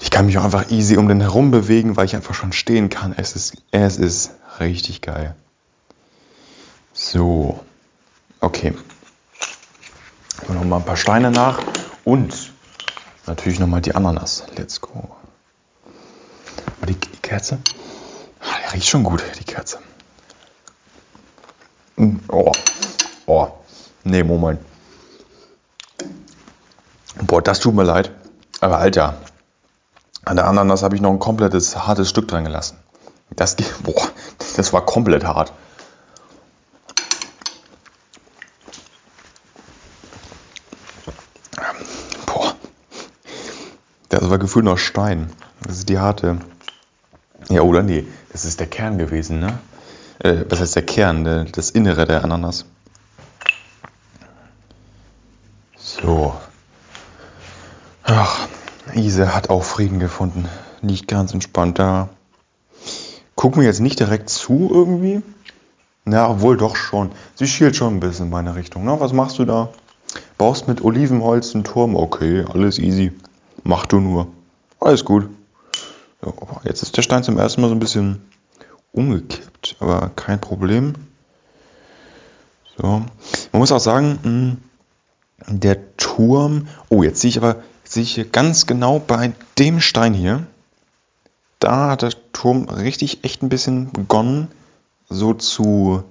[0.00, 2.88] Ich kann mich auch einfach easy um den herum bewegen, weil ich einfach schon stehen
[2.88, 3.14] kann.
[3.16, 5.34] Es ist, es ist richtig geil.
[6.92, 7.60] So,
[8.40, 8.74] okay.
[10.48, 11.60] Noch mal ein paar Steine nach
[12.04, 12.52] und
[13.26, 14.44] natürlich noch mal die Ananas.
[14.56, 15.17] Let's go.
[16.76, 19.78] Aber die, die Kerze, die riecht schon gut, die Kerze.
[21.96, 22.52] Hm, oh,
[23.26, 23.48] oh,
[24.04, 24.60] nee, Moment.
[27.26, 28.12] Boah, das tut mir leid.
[28.60, 29.20] Aber Alter,
[30.24, 32.78] an der Ananas habe ich noch ein komplettes hartes Stück dran gelassen.
[33.30, 34.08] Das, boah,
[34.56, 35.52] das war komplett hart.
[42.26, 42.54] Boah.
[44.08, 45.32] Das war gefühlt noch Stein.
[45.62, 46.38] Das ist die harte.
[47.48, 49.58] Ja, oder nee, das ist der Kern gewesen, ne?
[50.20, 51.24] Äh, was heißt der Kern?
[51.24, 52.64] Der, das Innere der Ananas.
[55.76, 56.34] So.
[58.04, 58.48] Ach,
[58.94, 60.48] Ise hat auch Frieden gefunden.
[60.82, 62.08] Liegt ganz entspannt da.
[63.36, 65.22] Guck mir jetzt nicht direkt zu irgendwie.
[66.06, 67.10] Ja, wohl doch schon.
[67.34, 68.84] Sie schielt schon ein bisschen in meine Richtung.
[68.84, 69.68] Na, was machst du da?
[70.38, 71.94] Baust mit Olivenholz einen Turm?
[71.94, 73.12] Okay, alles easy.
[73.62, 74.28] Mach du nur.
[74.80, 75.28] Alles gut.
[76.20, 78.22] So, jetzt ist der Stein zum ersten Mal so ein bisschen
[78.92, 80.94] umgekippt, aber kein Problem.
[82.76, 82.82] So.
[82.86, 83.08] Man
[83.52, 84.56] muss auch sagen, hm,
[85.46, 86.68] der Turm.
[86.88, 90.46] Oh, jetzt sehe ich aber sehe ich hier ganz genau bei dem Stein hier,
[91.58, 94.48] da hat der Turm richtig echt ein bisschen begonnen,
[95.08, 96.04] so zu,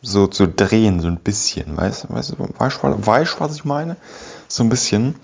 [0.00, 1.76] so zu drehen, so ein bisschen.
[1.76, 3.96] Weißt du, weißt, weißt, weißt, was ich meine?
[4.48, 5.16] So ein bisschen.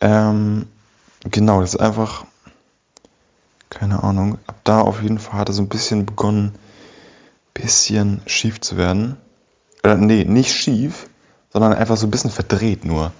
[0.00, 0.66] Ähm,
[1.24, 2.24] genau, das ist einfach,
[3.70, 6.54] keine Ahnung, ab da auf jeden Fall hat er so ein bisschen begonnen,
[7.54, 9.16] bisschen schief zu werden.
[9.82, 11.08] Äh, nee, nicht schief,
[11.52, 13.12] sondern einfach so ein bisschen verdreht nur.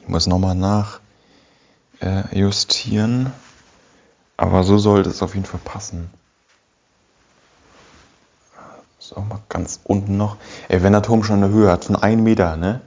[0.00, 0.54] Ich muss nochmal
[2.00, 3.26] nachjustieren.
[3.26, 3.30] Äh,
[4.36, 6.10] Aber so sollte es auf jeden Fall passen.
[8.98, 10.36] So, mal ganz unten noch.
[10.68, 12.80] Ey, wenn der Turm schon eine Höhe hat von 1 Meter, ne?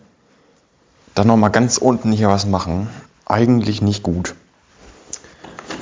[1.14, 2.90] Dann nochmal ganz unten hier was machen.
[3.26, 4.36] Eigentlich nicht gut.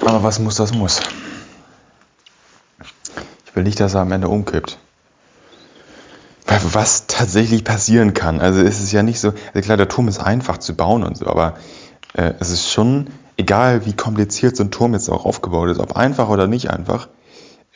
[0.05, 1.01] Aber was muss, das muss.
[3.45, 4.77] Ich will nicht, dass er am Ende umkippt
[6.73, 8.39] was tatsächlich passieren kann.
[8.39, 11.17] Also es ist ja nicht so, also klar, der Turm ist einfach zu bauen und
[11.17, 11.55] so, aber
[12.13, 15.95] äh, es ist schon, egal wie kompliziert so ein Turm jetzt auch aufgebaut ist, ob
[15.95, 17.07] einfach oder nicht einfach,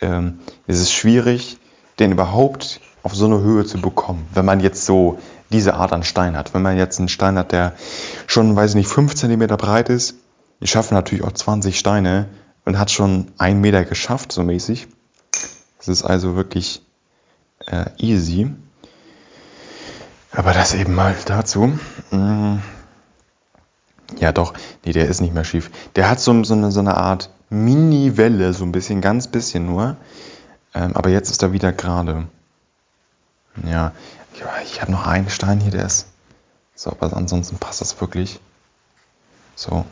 [0.01, 1.57] ähm, es ist schwierig,
[1.99, 5.17] den überhaupt auf so eine Höhe zu bekommen, wenn man jetzt so
[5.49, 6.53] diese Art an Stein hat.
[6.53, 7.73] Wenn man jetzt einen Stein hat, der
[8.27, 10.15] schon, weiß ich nicht, 5 cm breit ist,
[10.59, 12.27] ich schaffe natürlich auch 20 Steine
[12.65, 14.87] und hat schon einen Meter geschafft, so mäßig.
[15.77, 16.81] Das ist also wirklich
[17.65, 18.53] äh, easy.
[20.31, 21.79] Aber das eben mal dazu.
[22.11, 22.57] Mm.
[24.19, 24.53] Ja, doch.
[24.85, 25.69] Nee, der ist nicht mehr schief.
[25.95, 29.97] Der hat so, so, eine, so eine Art Mini-Welle, so ein bisschen, ganz bisschen nur.
[30.73, 32.27] Ähm, aber jetzt ist er wieder gerade.
[33.63, 33.91] Ja,
[34.63, 36.07] ich habe noch einen Stein hier, der ist.
[36.75, 38.39] So, aber ansonsten passt das wirklich.
[39.55, 39.85] So.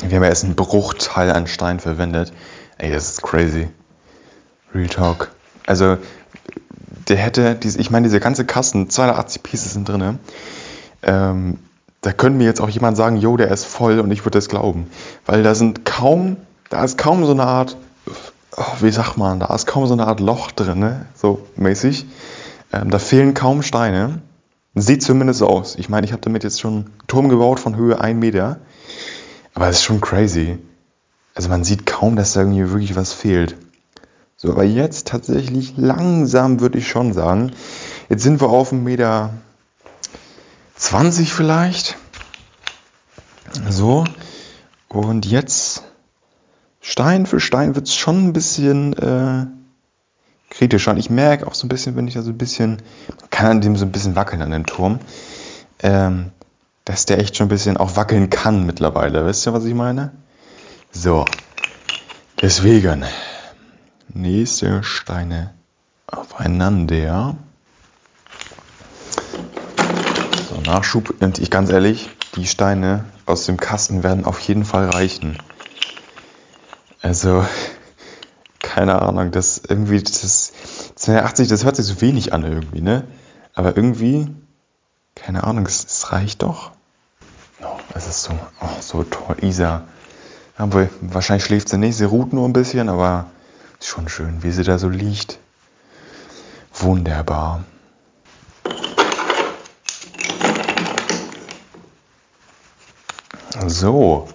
[0.00, 2.32] Wir haben ja erst einen Bruchteil an Stein verwendet.
[2.78, 3.68] Ey, das ist crazy.
[4.74, 5.30] Real Talk.
[5.66, 5.96] Also,
[7.08, 10.18] der hätte, diese, ich meine, diese ganze Kasten, 280 Pieces sind drin.
[11.02, 11.58] Ähm,
[12.00, 14.48] da könnte mir jetzt auch jemand sagen, jo, der ist voll und ich würde das
[14.48, 14.90] glauben.
[15.24, 16.36] Weil da sind kaum,
[16.68, 17.76] da ist kaum so eine Art,
[18.56, 22.06] oh, wie sagt man, da ist kaum so eine Art Loch drin, so mäßig.
[22.72, 24.20] Ähm, da fehlen kaum Steine.
[24.74, 25.76] Sieht zumindest aus.
[25.76, 28.58] Ich meine, ich habe damit jetzt schon einen Turm gebaut von Höhe 1 Meter.
[29.54, 30.58] Aber es ist schon crazy.
[31.34, 33.56] Also man sieht kaum, dass da irgendwie wirklich was fehlt.
[34.36, 37.52] So, aber jetzt tatsächlich langsam würde ich schon sagen.
[38.08, 39.34] Jetzt sind wir auf einem Meter
[40.76, 41.96] 20 vielleicht.
[43.70, 44.04] So.
[44.88, 45.84] Und jetzt
[46.80, 49.46] Stein für Stein wird es schon ein bisschen äh,
[50.56, 50.92] kritischer.
[50.92, 52.78] Und ich merke auch so ein bisschen, wenn ich da so ein bisschen,
[53.30, 55.00] kann an dem so ein bisschen wackeln an dem Turm,
[55.82, 56.30] ähm,
[56.84, 59.26] dass der echt schon ein bisschen auch wackeln kann mittlerweile.
[59.26, 60.12] Wisst ihr, was ich meine?
[60.92, 61.24] So.
[62.40, 63.04] Deswegen.
[64.08, 65.54] Nächste Steine
[66.06, 67.36] aufeinander.
[70.48, 71.20] So, Nachschub.
[71.20, 75.38] Und ich ganz ehrlich, die Steine aus dem Kasten werden auf jeden Fall reichen.
[77.02, 77.44] Also,
[78.74, 80.52] keine Ahnung, das irgendwie, das
[80.96, 83.06] 280, das hört sich so wenig an irgendwie, ne?
[83.54, 84.26] Aber irgendwie,
[85.14, 86.72] keine Ahnung, es, es reicht doch.
[87.62, 89.36] Oh, es ist so, oh, so toll.
[89.42, 89.82] Isa.
[90.56, 93.26] Aber wahrscheinlich schläft sie nicht, sie ruht nur ein bisschen, aber
[93.78, 95.38] ist schon schön, wie sie da so liegt.
[96.74, 97.62] Wunderbar.
[103.68, 104.28] So,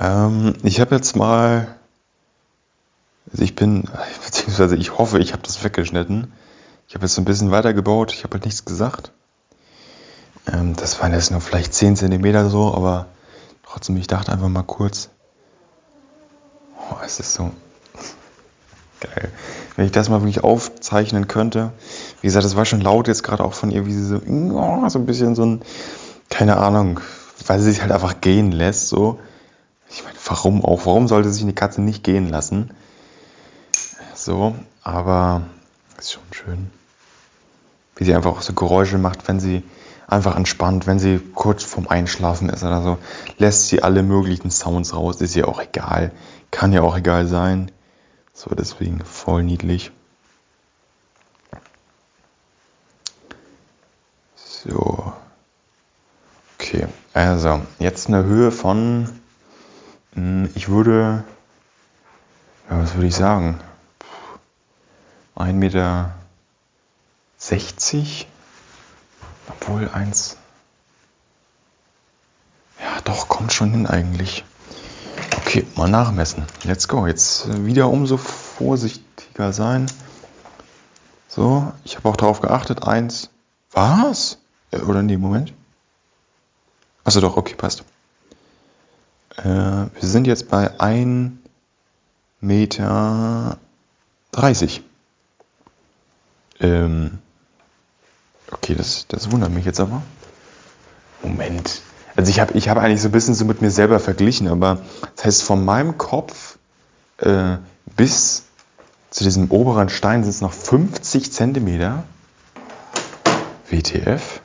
[0.00, 1.76] ähm, ich habe jetzt mal
[3.32, 3.84] also ich bin,
[4.24, 6.32] beziehungsweise ich hoffe, ich habe das weggeschnitten.
[6.88, 9.12] Ich habe jetzt ein bisschen weitergebaut, ich habe halt nichts gesagt.
[10.52, 13.06] Ähm, das waren jetzt nur vielleicht 10 cm so, aber
[13.64, 15.08] trotzdem, ich dachte einfach mal kurz.
[16.76, 17.50] Oh, es ist so
[19.00, 19.30] geil.
[19.76, 21.72] Wenn ich das mal wirklich aufzeichnen könnte.
[22.20, 24.88] Wie gesagt, das war schon laut jetzt gerade auch von ihr, wie sie so, oh,
[24.88, 25.62] so ein bisschen so ein,
[26.28, 27.00] keine Ahnung,
[27.46, 29.18] weil sie sich halt einfach gehen lässt, so.
[29.88, 30.86] Ich meine, warum auch?
[30.86, 32.70] Warum sollte sich eine Katze nicht gehen lassen?
[34.24, 34.54] So,
[34.84, 35.42] aber
[35.98, 36.70] ist schon schön.
[37.96, 39.64] Wie sie einfach auch so Geräusche macht, wenn sie
[40.06, 42.98] einfach entspannt, wenn sie kurz vorm Einschlafen ist oder so,
[43.38, 46.12] lässt sie alle möglichen Sounds raus, ist ihr auch egal.
[46.52, 47.72] Kann ja auch egal sein.
[48.32, 49.90] So, deswegen voll niedlich.
[54.36, 55.12] So.
[56.60, 59.08] Okay, also jetzt eine Höhe von,
[60.14, 61.24] hm, ich würde,
[62.70, 63.58] ja, was würde ich sagen?
[65.36, 66.14] 1,60 Meter,
[69.48, 70.36] obwohl eins,
[72.80, 74.44] ja doch, kommt schon hin eigentlich.
[75.38, 76.46] Okay, mal nachmessen.
[76.64, 77.06] Let's go.
[77.06, 79.86] Jetzt äh, wieder umso vorsichtiger sein.
[81.28, 82.82] So, ich habe auch darauf geachtet.
[82.82, 83.30] Eins.
[83.72, 84.38] Was?
[84.70, 85.52] Äh, oder nee, Moment.
[87.04, 87.84] Achso, doch, okay, passt.
[89.36, 91.32] Äh, wir sind jetzt bei 1
[92.40, 93.58] Meter
[94.32, 94.82] 30.
[96.62, 97.18] Ähm,
[98.50, 100.02] okay, das, das wundert mich jetzt aber.
[101.22, 101.82] Moment.
[102.16, 104.82] Also ich habe ich hab eigentlich so ein bisschen so mit mir selber verglichen, aber
[105.16, 106.58] das heißt, von meinem Kopf
[107.18, 107.56] äh,
[107.96, 108.44] bis
[109.10, 112.04] zu diesem oberen Stein sind es noch 50 Zentimeter.
[113.68, 114.40] WTF?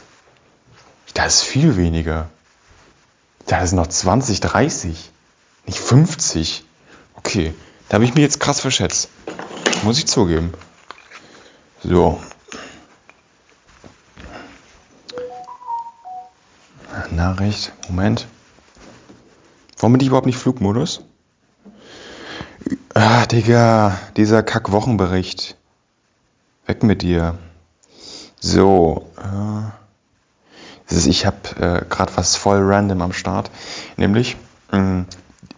[1.14, 2.30] Das ist viel weniger.
[3.46, 5.12] Da ist noch 20, 30.
[5.66, 6.66] Nicht 50.
[7.16, 7.54] Okay,
[7.90, 9.10] da habe ich mich jetzt krass verschätzt.
[9.84, 10.54] Muss ich zugeben.
[11.88, 12.20] So.
[17.12, 17.72] Nachricht.
[17.88, 18.28] Moment.
[19.78, 21.06] Warum bin ich überhaupt nicht Flugmodus?
[22.94, 25.56] Ah, Digga, dieser Kack-Wochenbericht.
[26.66, 27.38] Weg mit dir.
[28.42, 29.10] So.
[29.18, 29.72] Äh,
[30.94, 33.50] ich habe äh, gerade was voll random am Start.
[33.96, 34.36] Nämlich,
[34.74, 35.06] mh,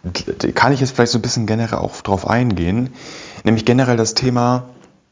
[0.04, 2.94] hm, kann ich jetzt vielleicht so ein bisschen generell auch drauf eingehen.
[3.42, 4.68] Nämlich generell das Thema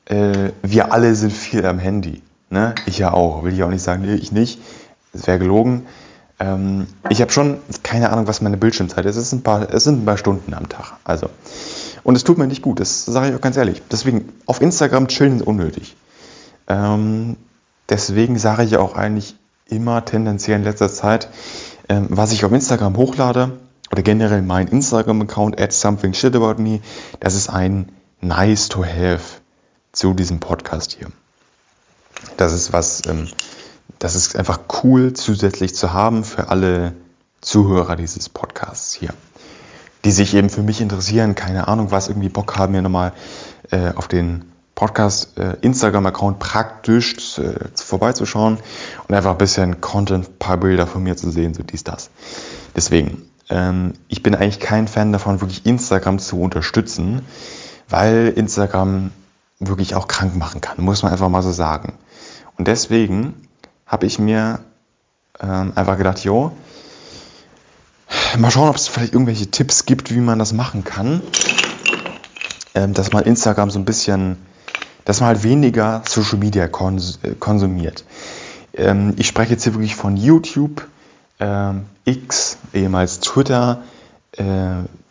[0.09, 2.23] äh, wir alle sind viel am Handy.
[2.51, 2.75] Ne?
[2.87, 3.45] Ich ja auch.
[3.45, 4.61] Will ich auch nicht sagen, nee, ich nicht.
[5.13, 5.87] Das wäre gelogen.
[6.41, 9.17] Ähm, ich habe schon keine Ahnung, was meine Bildschirmzeit ist.
[9.17, 10.95] Es sind, ein paar, es sind ein paar Stunden am Tag.
[11.05, 11.29] Also.
[12.05, 13.83] Und es tut mir nicht gut, das sage ich auch ganz ehrlich.
[13.91, 15.97] Deswegen, auf Instagram chillen ist unnötig.
[16.69, 17.37] Ähm,
[17.89, 19.37] deswegen sage ich auch eigentlich
[19.67, 21.29] immer tendenziell in letzter Zeit,
[21.89, 23.59] ähm, was ich auf Instagram hochlade,
[23.91, 26.81] oder generell mein Instagram-Account, at something shit about me,
[27.21, 27.89] das ist ein
[28.21, 29.38] nice to have
[29.99, 31.09] zu diesem Podcast hier.
[32.37, 33.27] Das ist was, ähm,
[33.99, 36.93] das ist einfach cool zusätzlich zu haben für alle
[37.41, 39.13] Zuhörer dieses Podcasts hier,
[40.05, 43.13] die sich eben für mich interessieren, keine Ahnung was, irgendwie Bock haben, mir nochmal
[43.73, 44.45] äh, auf den
[44.77, 48.59] Podcast äh, Instagram-Account praktisch äh, vorbeizuschauen
[49.09, 52.11] und einfach ein bisschen Content, ein paar Bilder von mir zu sehen, so dies, das.
[52.77, 57.23] Deswegen, ähm, ich bin eigentlich kein Fan davon, wirklich Instagram zu unterstützen,
[57.89, 59.11] weil Instagram
[59.61, 61.95] wirklich auch krank machen kann, muss man einfach mal so sagen.
[62.57, 63.35] Und deswegen
[63.87, 64.61] habe ich mir
[65.41, 66.53] ähm, einfach gedacht, jo,
[68.39, 71.23] mal schauen, ob es vielleicht irgendwelche Tipps gibt, wie man das machen kann,
[72.75, 74.37] ähm, dass man Instagram so ein bisschen,
[75.05, 78.05] dass man halt weniger Social Media kons äh, konsumiert.
[78.75, 80.87] Ähm, ich spreche jetzt hier wirklich von YouTube,
[81.41, 83.83] ähm, X, ehemals Twitter,
[84.37, 84.45] äh,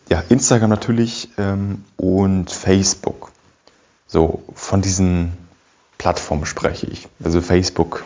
[0.10, 3.27] ja, Instagram natürlich ähm, und Facebook.
[4.08, 5.34] So, von diesen
[5.98, 7.08] Plattformen spreche ich.
[7.24, 8.06] Also Facebook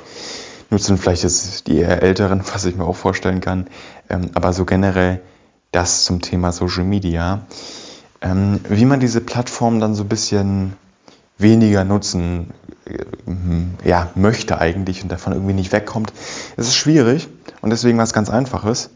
[0.70, 3.68] nutzen vielleicht jetzt die eher älteren, was ich mir auch vorstellen kann,
[4.10, 5.22] ähm, aber so generell
[5.72, 7.46] das zum Thema Social Media.
[8.22, 10.74] Ähm, wie man diese Plattform dann so ein bisschen
[11.38, 12.52] weniger nutzen
[12.86, 16.14] äh, ja, möchte eigentlich und davon irgendwie nicht wegkommt,
[16.58, 17.28] es ist schwierig
[17.62, 18.90] und deswegen was ganz einfaches.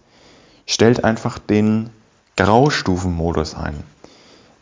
[0.67, 1.91] Stellt einfach den
[2.37, 3.83] Graustufenmodus ein.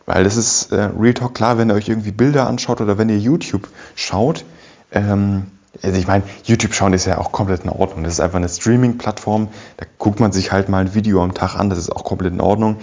[0.05, 3.09] Weil das ist äh, Real Talk klar, wenn ihr euch irgendwie Bilder anschaut oder wenn
[3.09, 4.43] ihr YouTube schaut.
[4.91, 5.47] Ähm,
[5.81, 8.03] also ich meine, YouTube schauen ist ja auch komplett in Ordnung.
[8.03, 9.47] Das ist einfach eine Streaming-Plattform.
[9.77, 11.69] Da guckt man sich halt mal ein Video am Tag an.
[11.69, 12.77] Das ist auch komplett in Ordnung.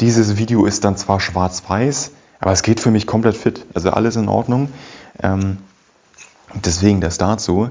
[0.00, 2.10] Dieses Video ist dann zwar schwarz-weiß,
[2.40, 3.64] aber es geht für mich komplett fit.
[3.74, 4.70] Also alles in Ordnung.
[5.22, 5.58] Ähm,
[6.54, 7.70] deswegen das dazu.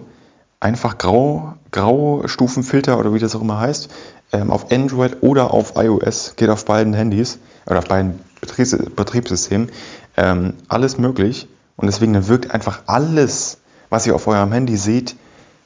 [0.60, 3.89] Einfach grau, grau Stufenfilter oder wie das auch immer heißt,
[4.32, 9.72] ähm, auf Android oder auf iOS, geht auf beiden Handys oder auf beiden Betriebs Betriebssystemen,
[10.18, 11.48] ähm, alles möglich.
[11.78, 13.58] Und deswegen wirkt einfach alles,
[13.89, 15.16] was ihr auf eurem Handy seht,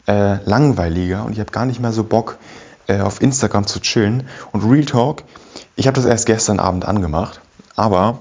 [0.08, 2.38] äh, langweiliger und ihr habt gar nicht mehr so Bock,
[2.88, 4.28] äh, auf Instagram zu chillen.
[4.52, 5.24] Und Real Talk,
[5.76, 7.42] ich habe das erst gestern Abend angemacht,
[7.76, 8.20] aber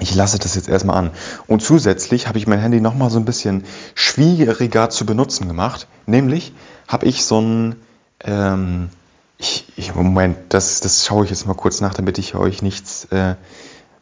[0.00, 1.10] ich lasse das jetzt erstmal an.
[1.46, 5.86] Und zusätzlich habe ich mein Handy nochmal so ein bisschen schwieriger zu benutzen gemacht.
[6.06, 6.52] Nämlich
[6.88, 7.76] habe ich so ein
[8.24, 8.90] ähm,
[9.38, 13.06] ich, ich, Moment, das, das schaue ich jetzt mal kurz nach, damit ich euch nichts
[13.06, 13.34] äh,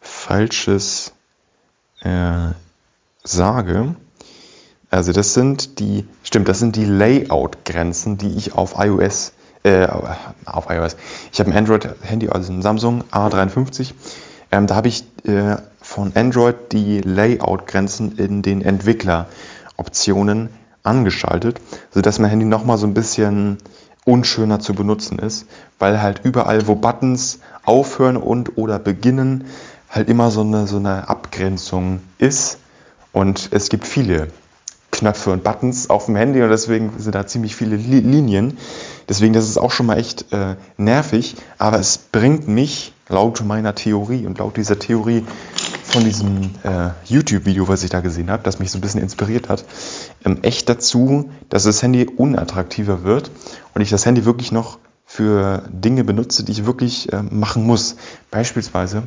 [0.00, 1.12] Falsches
[2.02, 2.50] äh,
[3.24, 3.96] sage.
[4.90, 9.32] Also das sind die, stimmt, das sind die Layout-Grenzen, die ich auf iOS,
[9.64, 9.88] äh,
[10.44, 10.96] auf iOS.
[11.32, 13.92] Ich habe ein Android-Handy, also ein Samsung A53.
[14.52, 20.50] Ähm, da habe ich äh, von Android die Layout-Grenzen in den Entwickler-Optionen
[20.84, 21.60] angeschaltet,
[21.90, 23.58] sodass mein Handy nochmal so ein bisschen
[24.04, 25.46] unschöner zu benutzen ist,
[25.78, 29.44] weil halt überall, wo Buttons aufhören und oder beginnen,
[29.88, 32.58] halt immer so eine, so eine Abgrenzung ist.
[33.12, 34.28] Und es gibt viele
[34.90, 38.58] Knöpfe und Buttons auf dem Handy und deswegen sind da ziemlich viele Linien.
[39.08, 43.74] Deswegen, das ist auch schon mal echt äh, nervig, aber es bringt mich laut meiner
[43.74, 45.24] Theorie und laut dieser Theorie
[45.84, 49.48] von diesem äh, YouTube-Video, was ich da gesehen habe, das mich so ein bisschen inspiriert
[49.48, 49.64] hat,
[50.42, 53.30] echt dazu, dass das Handy unattraktiver wird
[53.74, 57.96] und ich das Handy wirklich noch für Dinge benutze, die ich wirklich äh, machen muss.
[58.30, 59.04] Beispielsweise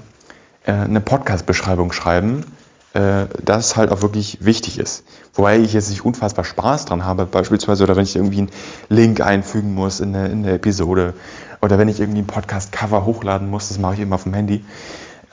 [0.65, 2.45] äh, eine Podcast-Beschreibung schreiben,
[2.93, 5.03] äh, das halt auch wirklich wichtig ist.
[5.33, 8.51] Wobei ich jetzt nicht unfassbar Spaß dran habe, beispielsweise, oder wenn ich irgendwie einen
[8.89, 11.13] Link einfügen muss in eine, in eine Episode,
[11.61, 14.63] oder wenn ich irgendwie ein Podcast-Cover hochladen muss, das mache ich immer vom Handy.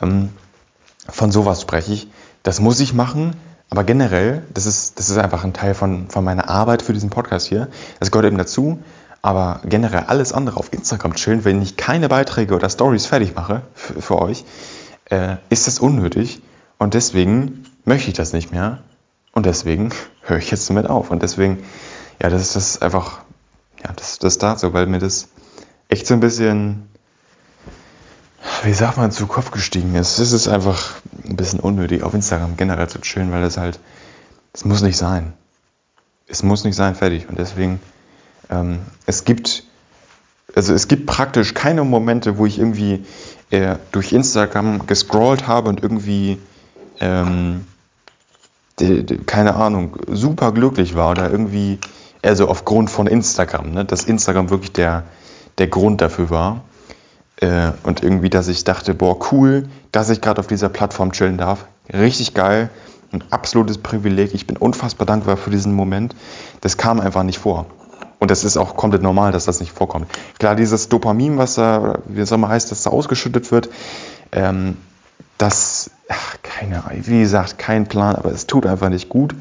[0.01, 0.31] Ähm,
[1.09, 2.09] von sowas spreche ich.
[2.43, 3.37] Das muss ich machen,
[3.75, 7.11] aber generell, das ist, das ist einfach ein Teil von, von meiner Arbeit für diesen
[7.11, 7.67] Podcast hier.
[7.99, 8.79] Das gehört eben dazu.
[9.21, 13.63] Aber generell alles andere auf Instagram chillen, wenn ich keine Beiträge oder Stories fertig mache
[13.75, 14.45] für, für euch,
[15.07, 16.41] äh, ist das unnötig.
[16.79, 18.79] Und deswegen möchte ich das nicht mehr.
[19.33, 19.91] Und deswegen
[20.23, 21.11] höre ich jetzt damit auf.
[21.11, 21.65] Und deswegen,
[22.23, 23.23] ja, das ist das einfach,
[23.83, 25.27] ja, das, das dazu, weil mir das
[25.89, 26.89] echt so ein bisschen
[28.63, 30.19] wie sagt man, zu Kopf gestiegen ist.
[30.19, 30.93] Es ist einfach
[31.25, 33.79] ein bisschen unnötig, auf Instagram generell zu chillen, weil das halt,
[34.53, 35.33] es muss nicht sein.
[36.27, 37.29] Es muss nicht sein, fertig.
[37.29, 37.81] Und deswegen,
[38.51, 39.65] ähm, es gibt,
[40.55, 43.05] also es gibt praktisch keine Momente, wo ich irgendwie
[43.51, 46.39] äh, durch Instagram gescrollt habe und irgendwie,
[47.01, 47.67] ähm,
[48.79, 51.79] die, die, keine Ahnung, super glücklich war oder irgendwie,
[52.23, 55.05] also aufgrund von Instagram, ne, dass Instagram wirklich der,
[55.59, 56.65] der Grund dafür war.
[57.45, 61.37] Äh, und irgendwie, dass ich dachte, boah, cool, dass ich gerade auf dieser Plattform chillen
[61.37, 61.67] darf.
[61.93, 62.71] Richtig geil,
[63.13, 64.35] ein absolutes Privileg.
[64.35, 66.17] Ich bin unfassbar dankbar für diesen Moment.
[66.63, 67.67] Das kam einfach nicht vor.
[68.19, 70.07] Und das ist auch komplett normal, dass das nicht vorkommt.
[70.39, 73.69] Klar, dieses Dopamin, was da, wie es immer heißt, dass da ausgeschüttet wird,
[74.33, 74.79] ähm,
[75.37, 79.35] das, ach, keine, wie gesagt, kein Plan, aber es tut einfach nicht gut.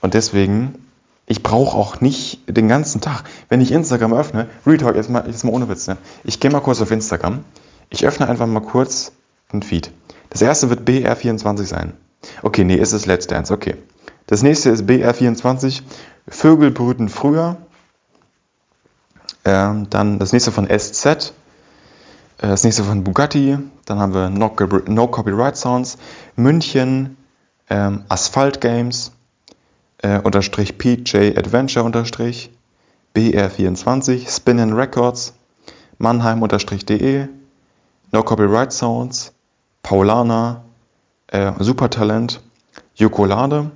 [0.00, 0.74] Und deswegen,
[1.28, 5.44] ich brauche auch nicht den ganzen Tag, wenn ich Instagram öffne, Retalk, jetzt mal, jetzt
[5.44, 5.98] mal ohne Witz, ne?
[6.24, 7.44] ich gehe mal kurz auf Instagram,
[7.90, 9.12] ich öffne einfach mal kurz
[9.52, 9.92] den Feed.
[10.30, 11.92] Das erste wird BR24 sein.
[12.42, 13.76] Okay, nee, ist es Let's Dance, okay.
[14.26, 15.82] Das nächste ist BR24,
[16.28, 17.56] Vögel brüten früher.
[19.44, 21.22] Ähm, dann das nächste von SZ, äh,
[22.38, 24.54] das nächste von Bugatti, dann haben wir No,
[24.86, 25.98] no Copyright Sounds,
[26.36, 27.16] München,
[27.70, 29.12] ähm, Asphalt Games,
[30.02, 32.50] äh, unterstrich PJ Adventure unterstrich,
[33.16, 35.34] BR24, Spin Records,
[35.98, 37.28] Mannheim unterstrich DE,
[38.12, 39.32] No Copyright Sounds,
[39.82, 40.62] Paulana,
[41.28, 42.40] äh, Supertalent,
[42.94, 43.70] Jokolade,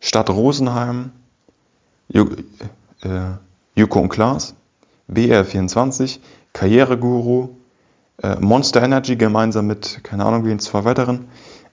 [0.00, 1.12] Stadt Rosenheim,
[2.08, 2.28] J
[3.02, 4.54] äh, und Klaas,
[5.10, 6.18] BR24,
[6.52, 7.50] Karriereguru,
[8.22, 11.28] äh, Monster Energy gemeinsam mit, keine Ahnung wie, zwei weiteren,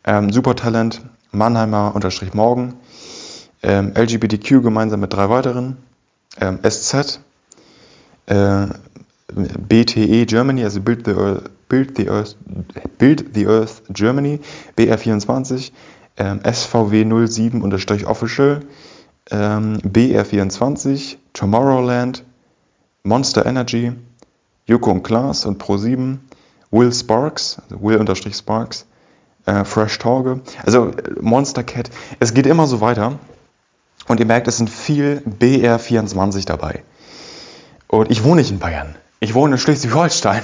[0.06, 1.02] ähm, Supertalent,
[1.32, 2.76] Mannheimer unterstrich Morgen,
[3.64, 5.78] ähm, LGBTQ gemeinsam mit drei weiteren,
[6.40, 7.20] ähm, SZ,
[8.28, 8.68] äh,
[9.34, 12.36] BTE Germany, also Build the, Earth, Build the, Earth,
[12.98, 14.40] Build the Earth Germany,
[14.78, 15.72] BR24,
[16.18, 18.62] ähm, SVW07-Official,
[19.32, 22.24] ähm, BR24, Tomorrowland,
[23.04, 23.92] Monster Energy,
[24.66, 26.18] Joko und Klaas und Pro7,
[26.72, 28.86] Will Sparks, also Will-Sparks,
[29.46, 31.90] äh, Fresh Torge, also Monster Cat.
[32.20, 33.18] Es geht immer so weiter.
[34.10, 36.84] Und ihr merkt, es sind viel BR24 dabei.
[37.88, 38.96] Und ich wohne nicht in Bayern.
[39.20, 40.42] Ich wohne in Schleswig-Holstein.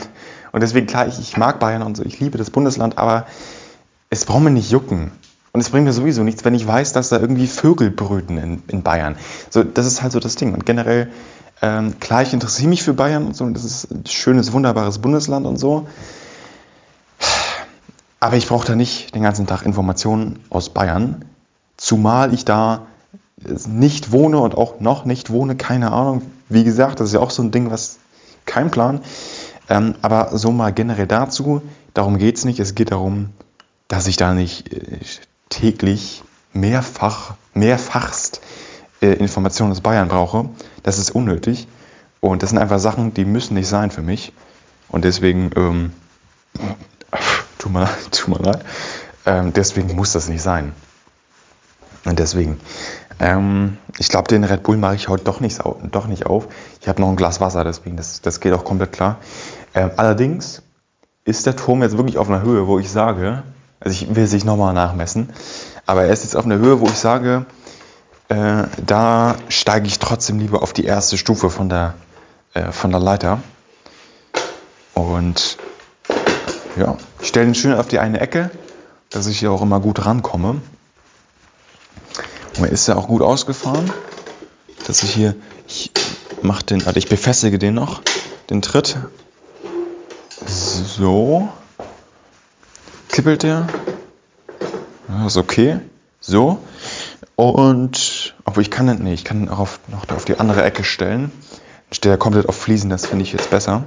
[0.51, 3.25] Und deswegen, klar, ich, ich, mag Bayern und so, ich liebe das Bundesland, aber
[4.11, 5.11] es braucht mir nicht jucken.
[5.51, 8.61] Und es bringt mir sowieso nichts, wenn ich weiß, dass da irgendwie Vögel brüten in,
[8.67, 9.15] in Bayern.
[9.49, 10.53] So, das ist halt so das Ding.
[10.53, 11.11] Und generell,
[11.63, 14.99] ähm, klar, ich interessiere mich für Bayern und so, und das ist ein schönes, wunderbares
[14.99, 15.87] Bundesland und so.
[18.19, 21.25] Aber ich brauche da nicht den ganzen Tag Informationen aus Bayern,
[21.77, 22.85] zumal ich da
[23.37, 26.21] nicht wohne und auch noch nicht wohne, keine Ahnung.
[26.49, 27.99] Wie gesagt, das ist ja auch so ein Ding, was
[28.45, 29.01] kein Plan.
[29.69, 31.61] Ähm, aber so mal generell dazu,
[31.93, 32.59] darum geht es nicht.
[32.59, 33.29] Es geht darum,
[33.87, 34.99] dass ich da nicht äh,
[35.49, 36.23] täglich
[36.53, 38.41] mehrfach, mehrfachst
[39.01, 40.49] äh, Informationen aus Bayern brauche.
[40.83, 41.67] Das ist unnötig.
[42.21, 44.33] Und das sind einfach Sachen, die müssen nicht sein für mich.
[44.89, 45.93] Und deswegen, ähm,
[47.57, 48.65] tut mir, tut mir leid,
[49.25, 50.73] ähm, deswegen muss das nicht sein.
[52.05, 52.59] Und deswegen,
[53.19, 55.59] ähm, ich glaube, den Red Bull mache ich heute doch nicht,
[55.91, 56.47] doch nicht auf.
[56.81, 59.17] Ich habe noch ein Glas Wasser, deswegen, das, das geht auch komplett klar.
[59.73, 60.61] Ähm, allerdings
[61.25, 63.43] ist der Turm jetzt wirklich auf einer Höhe, wo ich sage,
[63.79, 65.29] also ich will es nicht nochmal nachmessen,
[65.85, 67.45] aber er ist jetzt auf einer Höhe, wo ich sage,
[68.29, 71.95] äh, da steige ich trotzdem lieber auf die erste Stufe von der,
[72.53, 73.39] äh, von der Leiter.
[74.93, 75.57] Und
[76.77, 78.51] ja, ich stelle ihn schön auf die eine Ecke,
[79.09, 80.61] dass ich hier auch immer gut rankomme.
[82.57, 83.91] Und er ist ja auch gut ausgefahren,
[84.87, 85.35] dass ich hier,
[85.67, 85.91] ich
[86.41, 88.01] mache den, also ich befestige den noch,
[88.49, 88.97] den Tritt.
[90.45, 91.49] So
[93.15, 93.67] kippelt der.
[95.07, 95.79] Ja, ist okay.
[96.19, 96.59] So.
[97.35, 100.63] Und, obwohl ich kann den, nee, ich kann den auch auf, noch auf die andere
[100.63, 101.31] Ecke stellen.
[101.31, 103.85] Dann steht er komplett auf Fliesen, das finde ich jetzt besser.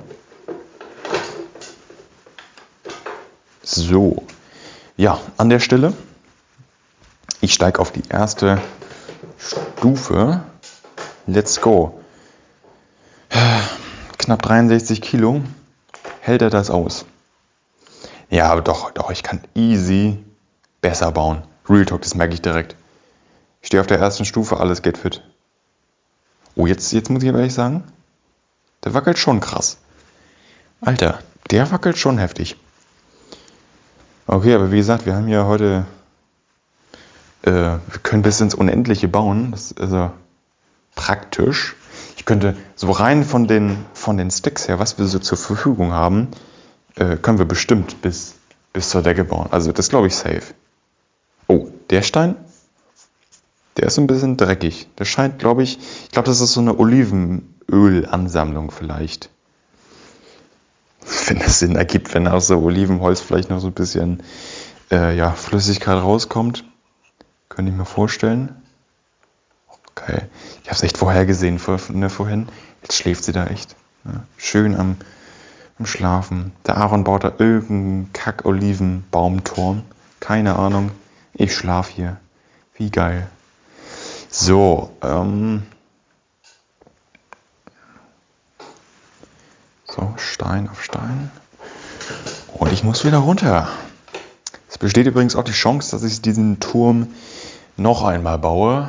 [3.63, 4.23] So.
[4.97, 5.93] Ja, an der Stelle.
[7.41, 8.61] Ich steige auf die erste
[9.39, 10.43] Stufe.
[11.27, 12.01] Let's go.
[14.19, 15.43] Knapp 63 Kilo.
[16.21, 17.05] Hält er das aus?
[18.31, 20.19] Ja, aber doch, doch, ich kann easy
[20.81, 21.43] besser bauen.
[21.69, 22.77] Real Talk, das merke ich direkt.
[23.61, 25.23] Ich stehe auf der ersten Stufe, alles geht fit.
[26.55, 27.85] Oh, jetzt, jetzt muss ich aber ehrlich sagen,
[28.85, 29.79] der wackelt schon krass.
[30.81, 31.21] Alter,
[31.51, 32.57] der wackelt schon heftig.
[34.27, 35.87] Okay, aber wie gesagt, wir haben ja heute,
[37.43, 39.53] äh, wir können bis ins Unendliche bauen.
[39.53, 40.11] Das ist also
[40.95, 41.77] praktisch.
[42.17, 45.93] Ich könnte so rein von den, von den Sticks her, was wir so zur Verfügung
[45.93, 46.29] haben,
[46.97, 48.35] äh, können wir bestimmt bis,
[48.73, 49.49] bis zur Decke bauen.
[49.51, 50.43] Also das glaube ich safe.
[51.47, 52.37] Oh, der Stein,
[53.77, 54.89] der ist ein bisschen dreckig.
[54.99, 59.31] Der scheint, glaube ich, ich glaube, das ist so eine Olivenölansammlung vielleicht.
[61.27, 64.23] Wenn das Sinn ergibt, wenn aus so Olivenholz vielleicht noch so ein bisschen
[64.91, 66.65] äh, ja, Flüssigkeit rauskommt.
[67.49, 68.55] Könnte ich mir vorstellen.
[69.91, 70.23] Okay.
[70.63, 72.49] Ich habe es echt vorhergesehen ne, vorhin.
[72.83, 73.75] Jetzt schläft sie da echt.
[74.05, 74.97] Ja, schön am,
[75.79, 76.53] im Schlafen.
[76.67, 79.83] Der Aaron baut da irgendeinen Kack-Olivenbaumturm.
[80.21, 80.91] Keine Ahnung.
[81.35, 82.17] Ich schlaf hier.
[82.75, 83.29] Wie geil.
[84.31, 85.63] So, ähm.
[89.87, 91.31] So, Stein auf Stein.
[92.53, 93.69] Und ich muss wieder runter.
[94.79, 97.09] Es besteht übrigens auch die Chance, dass ich diesen Turm
[97.77, 98.89] noch einmal baue.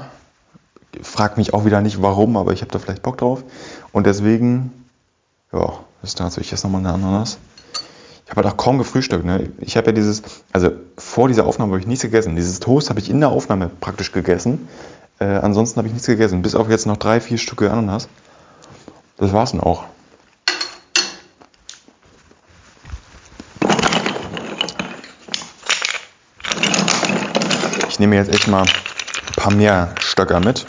[1.01, 3.43] Frag mich auch wieder nicht warum, aber ich habe da vielleicht Bock drauf.
[3.91, 4.71] Und deswegen,
[5.51, 7.39] ja, ist dazu ich jetzt nochmal eine Ananas.
[8.23, 9.25] Ich habe halt auch kaum gefrühstückt.
[9.25, 9.49] Ne?
[9.61, 10.21] Ich habe ja dieses,
[10.53, 12.35] also vor dieser Aufnahme habe ich nichts gegessen.
[12.35, 14.67] Dieses Toast habe ich in der Aufnahme praktisch gegessen.
[15.17, 16.43] Äh, ansonsten habe ich nichts gegessen.
[16.43, 18.09] Bis auf jetzt noch drei, vier Stücke Ananas.
[19.17, 19.85] Das war's dann auch.
[27.99, 30.65] Ich nehme jetzt echt mal ein paar mehr Stöcker mit.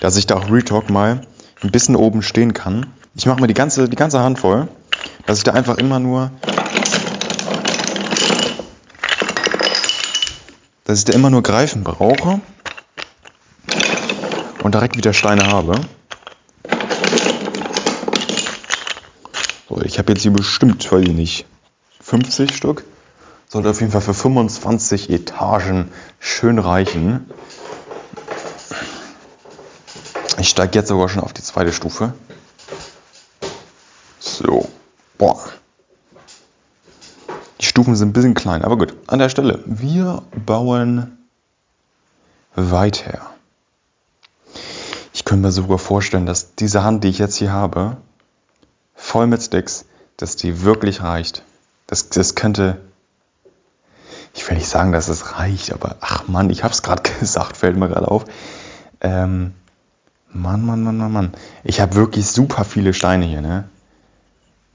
[0.00, 1.20] Dass ich da auch Retalk mal
[1.62, 2.86] ein bisschen oben stehen kann.
[3.14, 4.66] Ich mache mir die ganze, die ganze Hand voll,
[5.24, 6.32] dass ich da einfach immer nur
[10.82, 12.40] dass ich da immer nur Greifen brauche
[14.64, 15.80] und direkt wieder Steine habe.
[19.68, 21.46] So, ich habe jetzt hier bestimmt, weiß ich nicht,
[22.00, 22.82] 50 Stück.
[23.50, 25.90] Sollte auf jeden Fall für 25 Etagen
[26.20, 27.28] schön reichen.
[30.38, 32.14] Ich steige jetzt sogar schon auf die zweite Stufe.
[34.20, 34.68] So.
[35.18, 35.40] Boah.
[37.60, 38.94] Die Stufen sind ein bisschen klein, aber gut.
[39.08, 39.64] An der Stelle.
[39.66, 41.18] Wir bauen
[42.54, 43.32] weiter.
[45.12, 47.96] Ich könnte mir sogar vorstellen, dass diese Hand, die ich jetzt hier habe,
[48.94, 49.86] voll mit Sticks,
[50.18, 51.42] dass die wirklich reicht.
[51.88, 52.80] Das, das könnte
[54.34, 57.56] ich will nicht sagen, dass es reicht, aber ach Mann, ich habe es gerade gesagt,
[57.56, 58.24] fällt mir gerade auf.
[59.00, 59.54] Ähm,
[60.32, 61.32] Mann, Mann, Mann, Mann, Mann.
[61.64, 63.68] Ich habe wirklich super viele Steine hier, ne?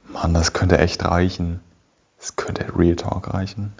[0.10, 1.62] Mann, das könnte echt reichen.
[2.20, 3.74] Das könnte Real Talk reichen.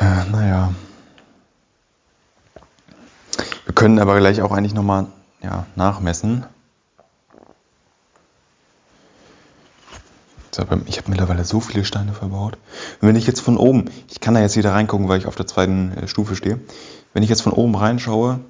[0.00, 0.74] Ja, naja.
[3.64, 5.06] Wir können aber gleich auch eigentlich nochmal
[5.42, 6.44] ja, nachmessen.
[10.86, 12.58] Ich habe mittlerweile so viele Steine verbaut.
[13.00, 15.36] Und wenn ich jetzt von oben, ich kann da jetzt wieder reingucken, weil ich auf
[15.36, 16.60] der zweiten äh, Stufe stehe.
[17.14, 18.40] Wenn ich jetzt von oben reinschaue,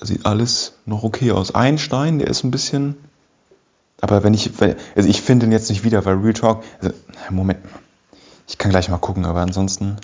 [0.00, 1.54] sieht alles noch okay aus.
[1.54, 2.96] Ein Stein, der ist ein bisschen,
[4.00, 4.50] aber wenn ich,
[4.96, 6.94] also ich finde den jetzt nicht wieder, weil Real Talk, also,
[7.28, 7.60] Moment,
[8.48, 9.96] ich kann gleich mal gucken, aber ansonsten,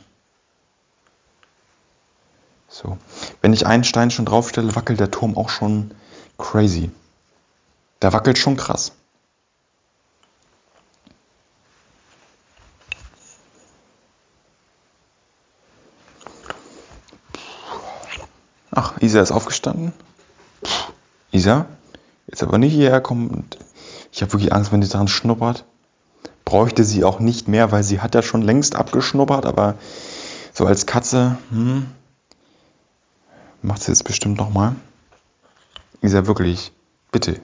[2.69, 2.99] so.
[3.41, 5.93] Wenn ich einen Stein schon draufstelle, wackelt der Turm auch schon
[6.37, 6.91] crazy.
[8.03, 8.93] Der wackelt schon krass.
[18.79, 19.95] Ach, Isa ist aufgestanden.
[21.33, 21.65] Isa,
[22.27, 23.49] jetzt aber nicht hierher kommen.
[24.13, 25.65] Ich habe wirklich Angst, wenn sie daran schnuppert.
[26.45, 29.77] Bräuchte sie auch nicht mehr, weil sie hat ja schon längst abgeschnuppert, aber
[30.53, 31.87] so als Katze, hm,
[33.63, 34.77] macht sie jetzt bestimmt nochmal.
[36.03, 36.73] Isa, wirklich,
[37.11, 37.41] bitte.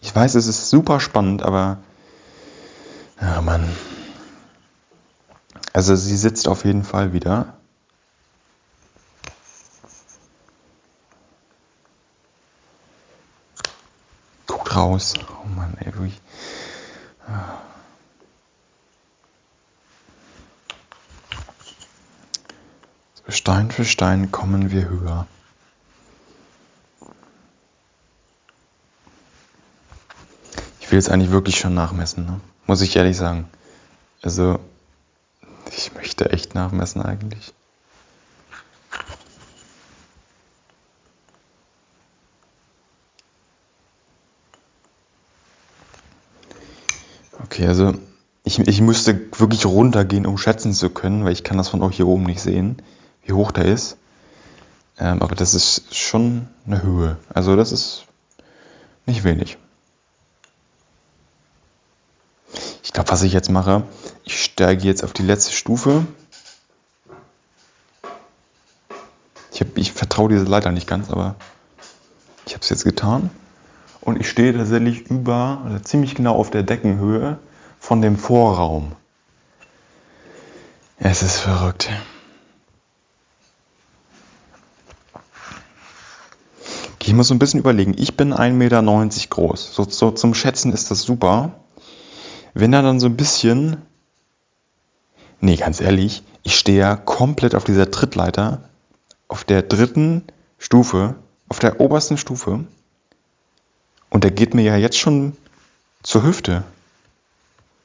[0.00, 1.78] Ich weiß, es ist super spannend, aber.
[3.20, 3.68] Ja, Mann.
[5.72, 7.54] Also sie sitzt auf jeden Fall wieder.
[14.80, 15.14] Raus.
[15.44, 16.20] Oh Mann, ey, wirklich.
[23.14, 25.26] So, Stein für Stein kommen wir höher.
[30.80, 32.40] Ich will jetzt eigentlich wirklich schon nachmessen, ne?
[32.66, 33.48] muss ich ehrlich sagen.
[34.22, 34.58] Also,
[35.70, 37.52] ich möchte echt nachmessen eigentlich.
[47.60, 47.92] Okay, also
[48.42, 51.96] ich, ich müsste wirklich runtergehen, um schätzen zu können, weil ich kann das von euch
[51.96, 52.80] hier oben nicht sehen,
[53.22, 53.98] wie hoch der ist.
[54.98, 57.18] Ähm, aber das ist schon eine Höhe.
[57.28, 58.06] Also das ist
[59.04, 59.58] nicht wenig.
[62.82, 63.82] Ich glaube, was ich jetzt mache,
[64.24, 66.06] ich steige jetzt auf die letzte Stufe.
[69.52, 71.34] Ich, ich vertraue diese Leiter nicht ganz, aber
[72.46, 73.28] ich habe es jetzt getan.
[74.00, 77.38] Und ich stehe tatsächlich über, oder ziemlich genau auf der Deckenhöhe
[77.90, 78.92] von dem Vorraum.
[80.98, 81.90] Es ist verrückt.
[87.02, 87.96] Ich muss so ein bisschen überlegen.
[87.98, 88.80] Ich bin 1,90 Meter
[89.30, 89.74] groß.
[89.74, 91.56] So, so, zum Schätzen ist das super.
[92.54, 93.78] Wenn er dann so ein bisschen.
[95.40, 98.68] Nee, ganz ehrlich, ich stehe ja komplett auf dieser Trittleiter,
[99.26, 100.22] auf der dritten
[100.58, 101.16] Stufe,
[101.48, 102.66] auf der obersten Stufe.
[104.10, 105.36] Und der geht mir ja jetzt schon
[106.04, 106.62] zur Hüfte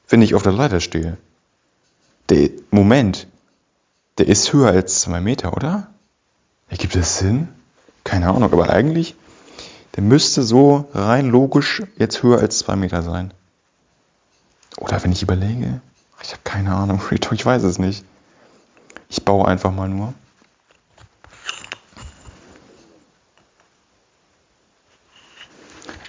[0.08, 1.16] wenn ich auf der Leiter stehe.
[2.28, 3.26] Der Moment,
[4.18, 5.88] der ist höher als zwei Meter, oder?
[6.68, 7.48] Ergibt das Sinn?
[8.04, 9.14] Keine Ahnung, aber eigentlich,
[9.94, 13.32] der müsste so rein logisch jetzt höher als zwei Meter sein.
[14.76, 15.80] Oder wenn ich überlege,
[16.22, 18.04] ich habe keine Ahnung, ich weiß es nicht.
[19.08, 20.14] Ich baue einfach mal nur.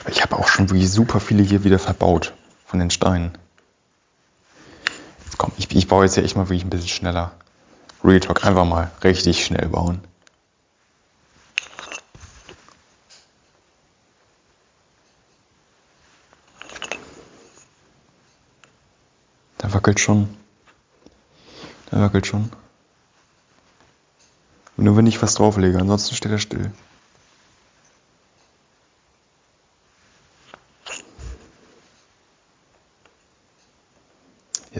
[0.09, 2.33] Ich habe auch schon wirklich super viele hier wieder verbaut
[2.65, 3.37] von den Steinen.
[5.37, 7.31] Komm, ich, ich baue jetzt ja echt mal wirklich ein bisschen schneller.
[8.03, 10.01] Real Talk, einfach mal richtig schnell bauen.
[19.57, 20.29] Da wackelt schon.
[21.91, 22.51] Da wackelt schon.
[24.77, 26.71] Nur wenn ich was drauflege, ansonsten steht er still.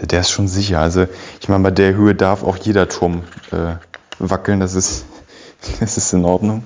[0.08, 0.80] Der ist schon sicher.
[0.80, 1.08] Also
[1.40, 3.76] ich meine, bei der Höhe darf auch jeder Turm äh,
[4.20, 4.60] wackeln.
[4.60, 5.06] Das ist,
[5.80, 6.64] das ist in Ordnung.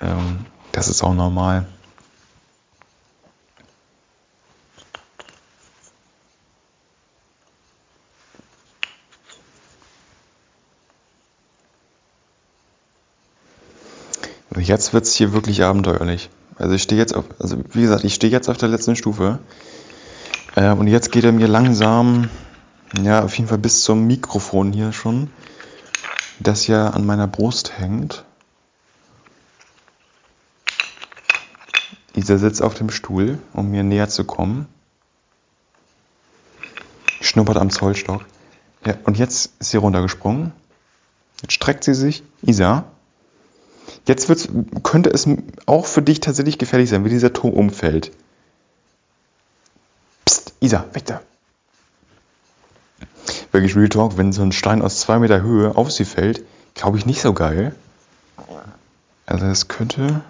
[0.00, 1.66] Ähm, das ist auch normal.
[14.66, 16.30] jetzt wird es hier wirklich abenteuerlich.
[16.56, 19.38] Also ich stehe jetzt auf, also wie gesagt, ich stehe jetzt auf der letzten Stufe.
[20.54, 22.28] Äh, und jetzt geht er mir langsam,
[23.02, 25.30] ja, auf jeden Fall bis zum Mikrofon hier schon,
[26.40, 28.24] das ja an meiner Brust hängt.
[32.14, 34.68] Isa sitzt auf dem Stuhl, um mir näher zu kommen.
[37.20, 38.24] Schnuppert am Zollstock.
[38.86, 40.52] Ja, und jetzt ist sie runtergesprungen.
[41.42, 42.22] Jetzt streckt sie sich.
[42.42, 42.84] Isa,
[44.06, 44.48] Jetzt wird's,
[44.82, 45.26] könnte es
[45.66, 48.12] auch für dich tatsächlich gefährlich sein, wie dieser Turm umfällt.
[50.24, 51.20] Psst, Isa, weg da.
[53.54, 56.44] Wirklich Real Talk, wenn so ein Stein aus zwei Meter Höhe auf sie fällt,
[56.74, 57.72] glaube ich nicht so geil.
[59.26, 60.22] Also es könnte...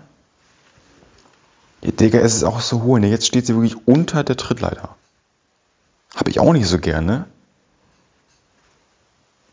[1.81, 2.99] Ja, Digga, es ist auch so hoch.
[2.99, 3.09] Ne?
[3.09, 4.95] Jetzt steht sie wirklich unter der Trittleiter.
[6.15, 7.25] Habe ich auch nicht so gerne.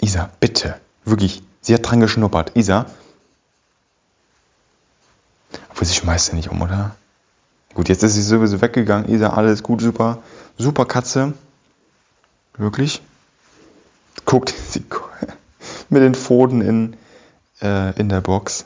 [0.01, 0.75] Isa, bitte.
[1.05, 1.41] Wirklich.
[1.61, 2.57] Sie hat dran geschnuppert.
[2.57, 2.87] Isa,
[5.69, 6.93] obwohl sie schmeißt ja nicht um, oder?
[7.73, 9.09] Gut, jetzt ist sie sowieso weggegangen.
[9.09, 10.21] Isa, alles gut, super.
[10.57, 11.35] Super Katze.
[12.57, 13.01] Wirklich.
[14.31, 14.53] Guckt
[15.89, 16.95] mit den Pfoten in,
[17.61, 18.63] äh, in der Box.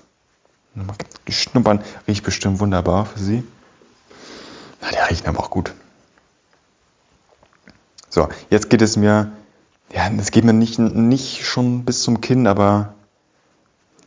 [1.28, 3.43] Schnuppern riecht bestimmt wunderbar für sie.
[4.80, 5.74] Na, der riecht aber auch gut.
[8.11, 9.32] So, jetzt geht es mir,
[9.91, 12.93] ja, es geht mir nicht, nicht schon bis zum Kinn, aber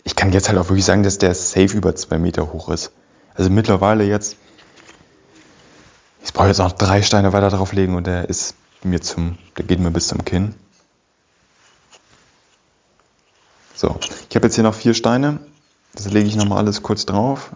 [0.05, 2.93] ich kann jetzt halt auch wirklich sagen, dass der safe über zwei Meter hoch ist.
[3.35, 4.37] Also mittlerweile jetzt,
[6.23, 8.55] ich brauche jetzt noch drei Steine weiter drauflegen und der ist
[8.85, 10.55] mir zum, der geht mir bis zum Kinn.
[13.79, 13.97] So,
[14.29, 15.39] ich habe jetzt hier noch vier Steine.
[15.95, 17.53] Das lege ich nochmal alles kurz drauf.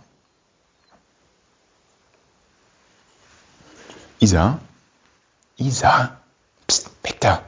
[4.21, 4.61] Isa?
[5.57, 6.17] Isa?
[6.69, 7.43] Psst, weg da.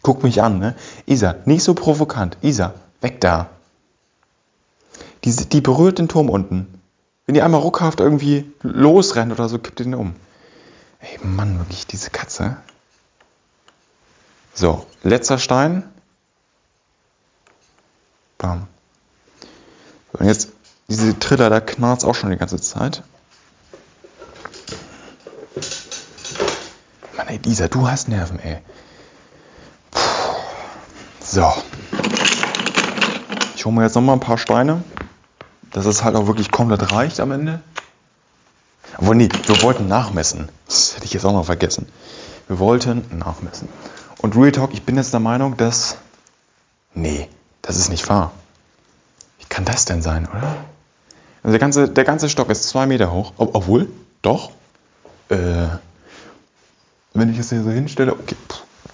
[0.00, 0.74] Guck mich an, ne?
[1.04, 2.38] Isa, nicht so provokant.
[2.40, 3.50] Isa, weg da.
[5.24, 6.80] Die, die berührt den Turm unten.
[7.26, 10.16] Wenn die einmal ruckhaft irgendwie losrennt oder so, kippt den um.
[11.00, 12.56] Ey, Mann, wirklich, diese Katze.
[14.54, 15.82] So, letzter Stein.
[18.38, 18.66] Bam.
[20.12, 20.48] Und jetzt,
[20.88, 23.02] diese Triller, da knarrt auch schon die ganze Zeit.
[27.16, 28.58] Mann, ey, Lisa, du hast Nerven, ey.
[29.90, 30.00] Puh.
[31.22, 31.52] So.
[33.54, 34.82] Ich hole mir jetzt nochmal ein paar Steine
[35.76, 37.60] dass es halt auch wirklich komplett reicht am Ende.
[38.96, 40.48] Aber nee, wir wollten nachmessen.
[40.64, 41.86] Das hätte ich jetzt auch noch vergessen.
[42.48, 43.68] Wir wollten nachmessen.
[44.22, 45.98] Und Real Talk, ich bin jetzt der Meinung, dass.
[46.94, 47.28] Nee,
[47.66, 48.32] das ist nicht wahr.
[49.38, 50.56] Wie kann das denn sein, oder?
[51.42, 53.32] Also der ganze, der ganze Stock ist zwei Meter hoch.
[53.36, 53.88] Obwohl,
[54.22, 54.50] doch.
[55.28, 55.68] Äh,
[57.14, 58.36] wenn ich es hier so hinstelle, okay.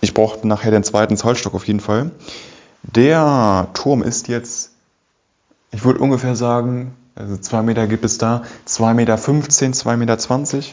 [0.00, 2.10] Ich brauche nachher den zweiten Zollstock auf jeden Fall.
[2.82, 4.72] Der Turm ist jetzt
[5.72, 10.66] ich würde ungefähr sagen, also 2 Meter gibt es da, 2,15 Meter, 2,20 Meter.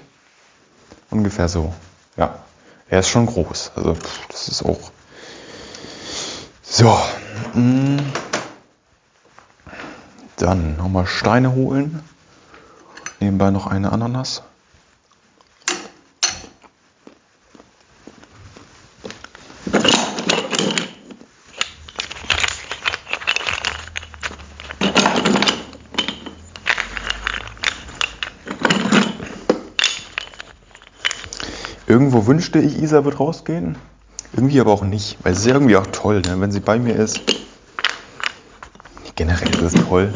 [1.10, 1.74] Ungefähr so.
[2.18, 2.36] Ja,
[2.89, 3.72] er ist schon groß.
[3.76, 3.97] Also
[4.30, 4.91] das ist auch.
[6.72, 6.96] So.
[7.56, 7.98] Mm.
[10.38, 12.04] Dann nochmal Steine holen.
[13.20, 14.44] Nebenbei noch eine Ananas.
[31.88, 33.76] Irgendwo wünschte ich, Isa wird rausgehen.
[34.34, 36.40] Irgendwie aber auch nicht, weil es ist irgendwie auch toll, ne?
[36.40, 37.22] wenn sie bei mir ist.
[39.16, 40.14] Generell ist es toll.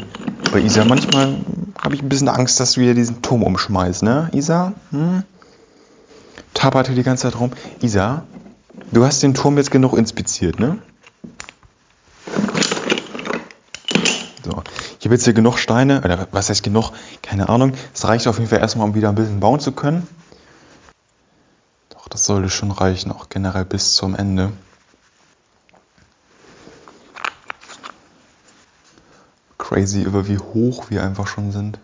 [0.51, 1.37] Bei Isa manchmal
[1.81, 4.73] habe ich ein bisschen Angst, dass du wieder diesen Turm umschmeißt, ne, Isa?
[4.91, 5.23] Hm?
[6.53, 7.51] tapert hier die ganze Zeit rum.
[7.81, 8.23] Isa,
[8.91, 10.77] du hast den Turm jetzt genug inspiziert, ne?
[14.45, 14.63] So,
[14.99, 16.91] ich habe jetzt hier genug Steine, oder was heißt genug?
[17.21, 17.73] Keine Ahnung.
[17.93, 20.07] Es reicht auf jeden Fall erstmal, um wieder ein bisschen bauen zu können.
[22.03, 24.51] Doch, das sollte schon reichen, auch generell bis zum Ende.
[29.57, 31.79] Crazy, über wie hoch wir einfach schon sind.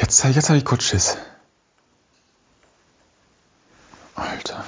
[0.00, 1.16] Jetzt, jetzt habe ich kurz Schiss.
[4.14, 4.64] Alter.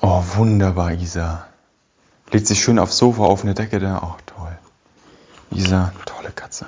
[0.00, 1.46] Oh, wunderbar, Isa.
[2.32, 4.02] Legt sich schön aufs Sofa auf eine Decke da.
[4.02, 4.29] Oh.
[5.60, 6.66] Isa, tolle Katze.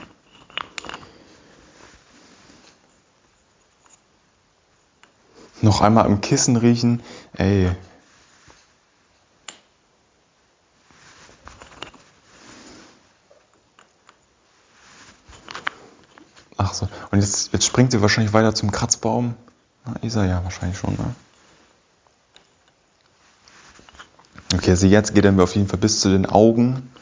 [5.63, 7.03] Noch einmal im Kissen riechen.
[7.33, 7.71] Ey,
[16.59, 16.89] Ach so.
[17.11, 19.35] Und jetzt, jetzt springt sie wahrscheinlich weiter zum Kratzbaum.
[19.85, 21.15] Na, Isa, ja, wahrscheinlich schon, ne?
[24.55, 26.93] Okay, also jetzt geht er mir auf jeden Fall bis zu den Augen.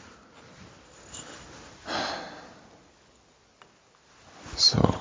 [4.61, 4.93] So.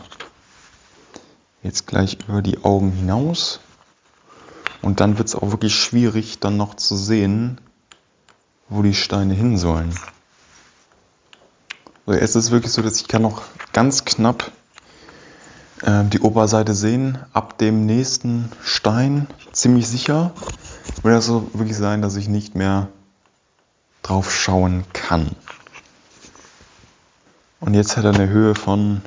[1.62, 3.60] Jetzt gleich über die Augen hinaus.
[4.80, 7.60] Und dann wird es auch wirklich schwierig, dann noch zu sehen,
[8.70, 9.92] wo die Steine hin sollen.
[12.06, 13.42] So, jetzt ist es wirklich so, dass ich kann noch
[13.74, 14.50] ganz knapp
[15.82, 17.18] äh, die Oberseite sehen.
[17.34, 20.32] Ab dem nächsten Stein, ziemlich sicher,
[21.02, 22.88] wird das so wirklich sein, dass ich nicht mehr
[24.02, 25.32] drauf schauen kann.
[27.60, 29.02] Und jetzt hat er eine Höhe von,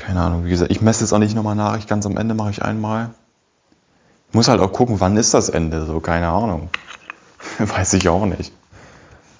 [0.00, 2.34] keine Ahnung, wie gesagt, ich messe es auch nicht nochmal nach, ich ganz am Ende
[2.34, 3.10] mache ich einmal.
[4.28, 6.70] Ich muss halt auch gucken, wann ist das Ende, so, keine Ahnung.
[7.58, 8.52] Weiß ich auch nicht.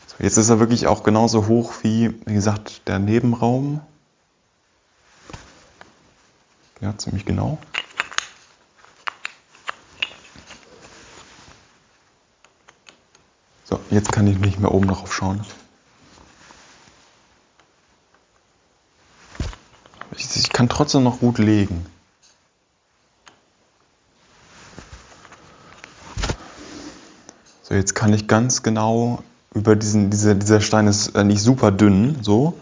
[0.07, 3.81] So, jetzt ist er wirklich auch genauso hoch wie, wie gesagt, der Nebenraum.
[6.81, 7.59] Ja, ziemlich genau.
[13.65, 15.41] So, jetzt kann ich nicht mehr oben drauf schauen.
[20.17, 21.87] Ich, ich kann trotzdem noch gut legen.
[27.63, 29.23] So, jetzt kann ich ganz genau
[29.55, 32.59] über diesen, diese, dieser Stein ist äh, nicht super dünn, so.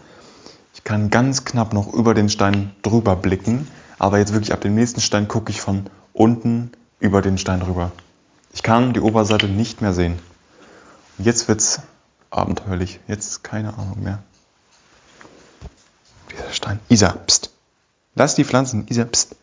[0.73, 4.75] Ich kann ganz knapp noch über den Stein drüber blicken, aber jetzt wirklich ab dem
[4.75, 6.71] nächsten Stein gucke ich von unten
[7.01, 7.91] über den Stein rüber.
[8.53, 10.17] Ich kann die Oberseite nicht mehr sehen.
[11.17, 11.81] Jetzt wird's
[12.29, 13.01] abenteuerlich.
[13.09, 14.23] Jetzt keine Ahnung mehr.
[16.31, 16.79] Dieser Stein.
[16.87, 17.58] Isa, pst.
[18.15, 18.85] Lass die Pflanzen.
[18.89, 19.35] Isa, pst.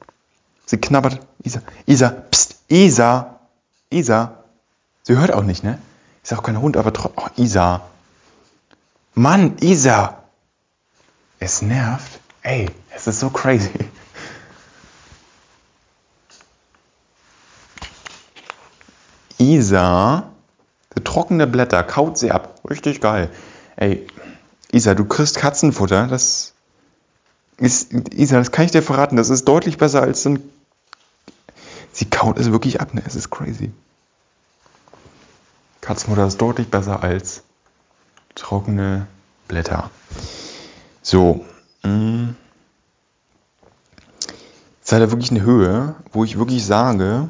[0.67, 1.21] Sie knabbert.
[1.43, 2.57] Isa, Isa, pst.
[2.69, 3.39] Isa,
[3.91, 4.45] Isa.
[5.03, 5.79] Sie hört auch nicht, ne?
[6.23, 7.25] Ist auch kein Hund, aber trotzdem.
[7.25, 7.83] Oh, Isa.
[9.15, 10.25] Mann, Isa.
[11.39, 12.21] Es nervt.
[12.43, 13.71] Ey, es ist so crazy.
[19.39, 20.31] Isa,
[21.05, 22.61] trockene Blätter, kaut sie ab.
[22.69, 23.31] Richtig geil.
[23.77, 24.07] Ey,
[24.73, 26.07] Isa, du kriegst Katzenfutter.
[26.09, 26.55] Das
[27.59, 29.17] ist, Isa, das kann ich dir verraten.
[29.17, 30.43] Das ist deutlich besser als ein.
[31.93, 33.03] Sie kaut es wirklich ab, ne?
[33.07, 33.73] Es ist crazy.
[35.81, 37.43] Katzenfutter ist deutlich besser als
[38.35, 39.07] trockene
[39.49, 39.91] Blätter.
[41.03, 41.45] So.
[41.83, 42.35] Mh.
[44.81, 47.29] Jetzt hat er wirklich eine Höhe, wo ich wirklich sage,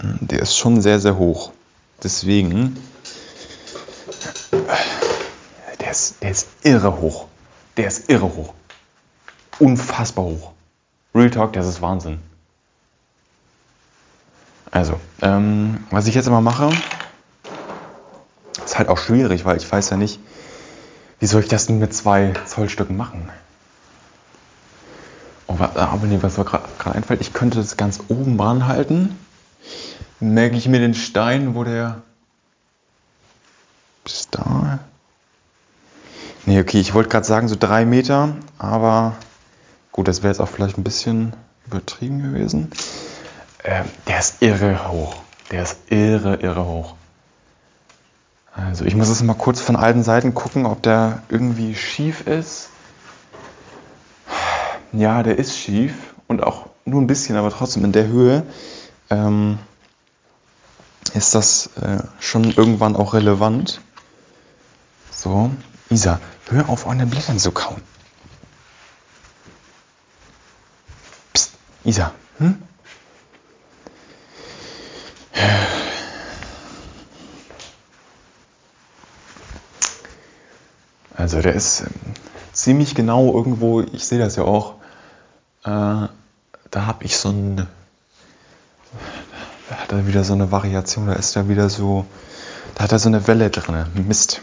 [0.00, 1.52] der ist schon sehr, sehr hoch.
[2.02, 2.76] Deswegen,
[5.80, 7.27] der ist, der ist irre hoch.
[7.78, 8.52] Der ist irre hoch.
[9.58, 10.52] Unfassbar hoch.
[11.14, 12.18] Real Talk, das ist Wahnsinn.
[14.70, 16.70] Also, ähm, was ich jetzt immer mache,
[18.62, 20.20] ist halt auch schwierig, weil ich weiß ja nicht,
[21.20, 23.30] wie soll ich das denn mit zwei Zollstücken machen?
[25.46, 29.16] Oh, aber nee, was mir gerade einfällt, ich könnte das ganz oben dran halten
[30.20, 32.02] merke ich mir den Stein, wo der
[34.04, 34.80] bis da.
[36.48, 39.16] Ne, okay, ich wollte gerade sagen so drei Meter, aber
[39.92, 41.34] gut, das wäre jetzt auch vielleicht ein bisschen
[41.66, 42.70] übertrieben gewesen.
[43.64, 45.14] Ähm, der ist irre hoch.
[45.50, 46.94] Der ist irre, irre hoch.
[48.54, 52.70] Also ich muss es mal kurz von allen Seiten gucken, ob der irgendwie schief ist.
[54.92, 58.42] Ja, der ist schief und auch nur ein bisschen, aber trotzdem in der Höhe.
[59.10, 59.58] Ähm,
[61.12, 63.82] ist das äh, schon irgendwann auch relevant.
[65.10, 65.50] So,
[65.90, 66.20] Isa,
[66.50, 67.80] hör auf, an den Blättern zu kauen.
[71.32, 71.52] Psst,
[71.84, 72.62] Isa, hm?
[81.18, 81.88] Also der ist ähm,
[82.52, 84.74] ziemlich genau irgendwo, ich sehe das ja auch,
[85.64, 86.08] äh,
[86.70, 87.66] da habe ich so ein,
[89.68, 92.06] da hat er wieder so eine Variation, da ist er wieder so,
[92.76, 93.84] da hat er so eine Welle drin.
[94.06, 94.42] Mist.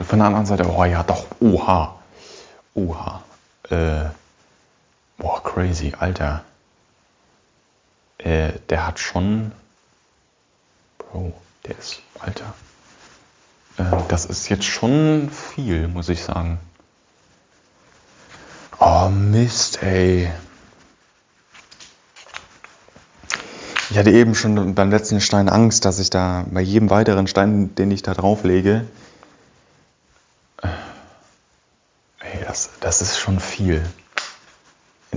[0.00, 1.94] Und von der anderen Seite, oh ja, doch, oha.
[2.74, 3.22] Oha.
[3.68, 4.06] Äh,
[5.18, 6.42] boah, crazy, Alter.
[8.16, 9.52] Äh, der hat schon.
[10.96, 11.34] Bro,
[11.66, 12.00] der ist.
[12.18, 12.54] Alter.
[13.76, 16.58] Äh, das ist jetzt schon viel, muss ich sagen.
[18.78, 20.30] Oh, Mist, ey.
[23.90, 27.74] Ich hatte eben schon beim letzten Stein Angst, dass ich da bei jedem weiteren Stein,
[27.74, 28.86] den ich da drauf lege,
[32.20, 33.84] ey, das, das ist schon viel.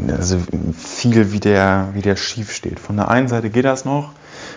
[0.08, 0.40] Also
[0.78, 2.80] viel, wie der, wie der schief steht.
[2.80, 4.12] Von der einen Seite geht das noch.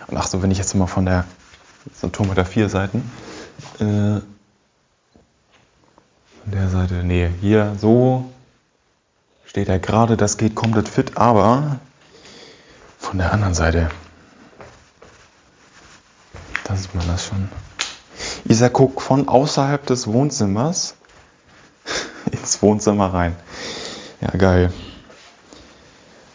[0.09, 1.25] Und ach so, wenn ich jetzt mal von der,
[1.95, 3.11] so ein Turm mit der vier Seiten,
[3.77, 4.21] äh,
[6.43, 8.31] von der Seite, nee, hier so
[9.47, 11.79] steht er gerade, das geht komplett fit, aber
[12.99, 13.89] von der anderen Seite,
[16.65, 17.49] da sieht man das schon.
[18.45, 20.95] Isa guckt von außerhalb des Wohnzimmers
[22.63, 23.37] Wohnzimmer rein.
[24.21, 24.73] Ja, geil.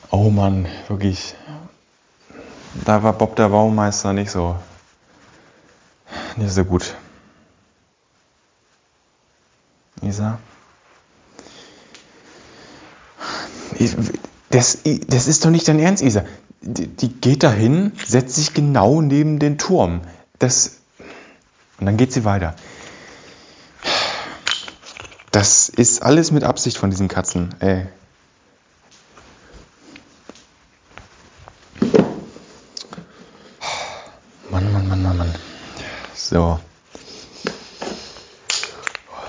[0.10, 1.36] Oh Mann, wirklich.
[2.86, 4.56] Da war Bob der Baumeister nicht so,
[6.38, 6.96] nicht so gut.
[10.02, 10.40] Isa?
[14.50, 16.24] Das, das ist doch nicht dein Ernst, Isa
[16.62, 20.02] die, die geht dahin, setzt sich genau neben den Turm.
[20.40, 20.78] Das,
[21.80, 22.56] und dann geht sie weiter.
[25.32, 27.56] Das ist alles mit Absicht von diesen Katzen.
[27.60, 27.88] Ey.
[34.50, 35.36] Mann, Mann, Mann, Mann, Mann.
[36.14, 36.60] So.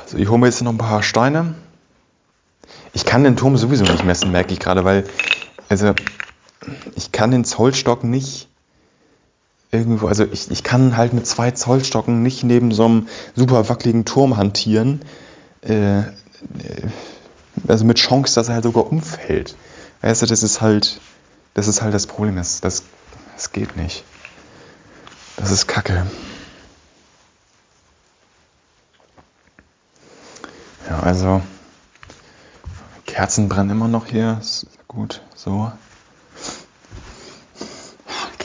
[0.06, 1.54] So, ich hole mir jetzt noch ein paar Steine.
[2.92, 5.08] Ich kann den Turm sowieso nicht messen, merke ich gerade, weil,
[5.68, 5.94] also
[6.96, 8.48] ich kann den Zollstock nicht
[9.70, 14.04] irgendwo, also ich, ich kann halt mit zwei Zollstocken nicht neben so einem super wackeligen
[14.04, 15.00] Turm hantieren.
[15.62, 16.02] Äh,
[17.68, 19.56] also mit Chance, dass er halt sogar umfällt.
[20.00, 21.00] Weißt du, das ist halt,
[21.54, 22.36] das ist halt das Problem.
[22.36, 22.82] Das, das,
[23.34, 24.04] das geht nicht.
[25.36, 26.06] Das ist Kacke.
[30.88, 31.40] Ja, also
[33.06, 34.38] Kerzen brennen immer noch hier.
[34.40, 35.72] Ist gut, so.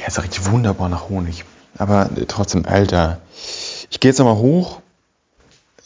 [0.07, 1.43] Es riecht wunderbar nach Honig.
[1.78, 3.20] Aber trotzdem, Alter.
[3.91, 4.82] Ich gehe jetzt nochmal hoch.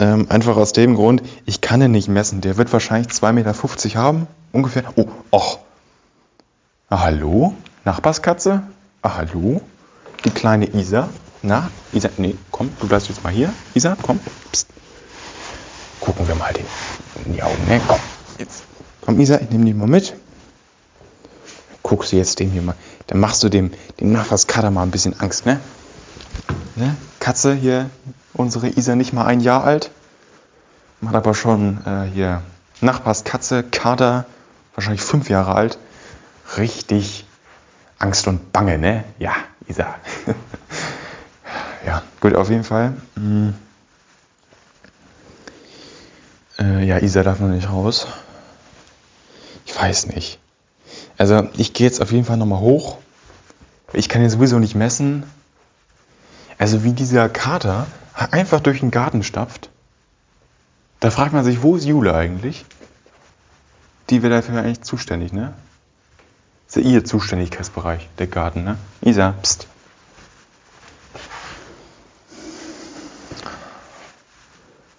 [0.01, 2.41] Ähm, einfach aus dem Grund, ich kann ihn nicht messen.
[2.41, 4.27] Der wird wahrscheinlich 2,50 Meter haben.
[4.51, 4.83] Ungefähr.
[4.95, 5.59] Oh, och.
[6.89, 7.53] Ah, hallo?
[7.85, 8.63] Nachbarskatze?
[9.01, 9.61] Ah, hallo?
[10.25, 11.07] Die kleine Isa.
[11.43, 13.53] Na, Isa, nee, komm, du bleibst jetzt mal hier.
[13.73, 14.19] Isa, komm.
[14.51, 14.67] Psst.
[16.01, 16.65] Gucken wir mal den
[17.25, 17.65] in die Augen.
[17.67, 17.79] Ne?
[17.87, 17.99] Komm,
[18.37, 18.63] jetzt.
[19.05, 20.15] Komm, Isa, ich nehme die mal mit.
[21.83, 22.75] Guckst du jetzt den hier mal
[23.11, 25.59] dann machst du dem, dem Nachbarskater mal ein bisschen Angst, ne?
[26.77, 26.95] ne?
[27.19, 27.89] Katze hier,
[28.34, 29.91] unsere Isa nicht mal ein Jahr alt,
[30.99, 32.41] macht aber schon äh, hier
[32.82, 34.25] Nachbarskatze, Kater,
[34.75, 35.77] wahrscheinlich fünf Jahre alt,
[36.57, 37.25] richtig
[37.99, 39.03] Angst und Bange, ne?
[39.19, 39.34] Ja,
[39.67, 39.95] Isa.
[41.86, 42.93] ja, gut, auf jeden Fall.
[43.15, 43.53] Hm.
[46.59, 48.07] Äh, ja, Isa darf noch nicht raus.
[49.65, 50.39] Ich weiß nicht.
[51.17, 52.97] Also ich gehe jetzt auf jeden Fall nochmal hoch.
[53.93, 55.23] Ich kann ihn sowieso nicht messen.
[56.57, 59.70] Also wie dieser Kater einfach durch den Garten stapft.
[60.99, 62.66] Da fragt man sich, wo ist Jule eigentlich?
[64.09, 65.53] Die wäre dafür eigentlich zuständig, ne?
[66.68, 68.78] Das ist ja ihr Zuständigkeitsbereich, der Garten, ne?
[69.01, 69.68] Isa, pst.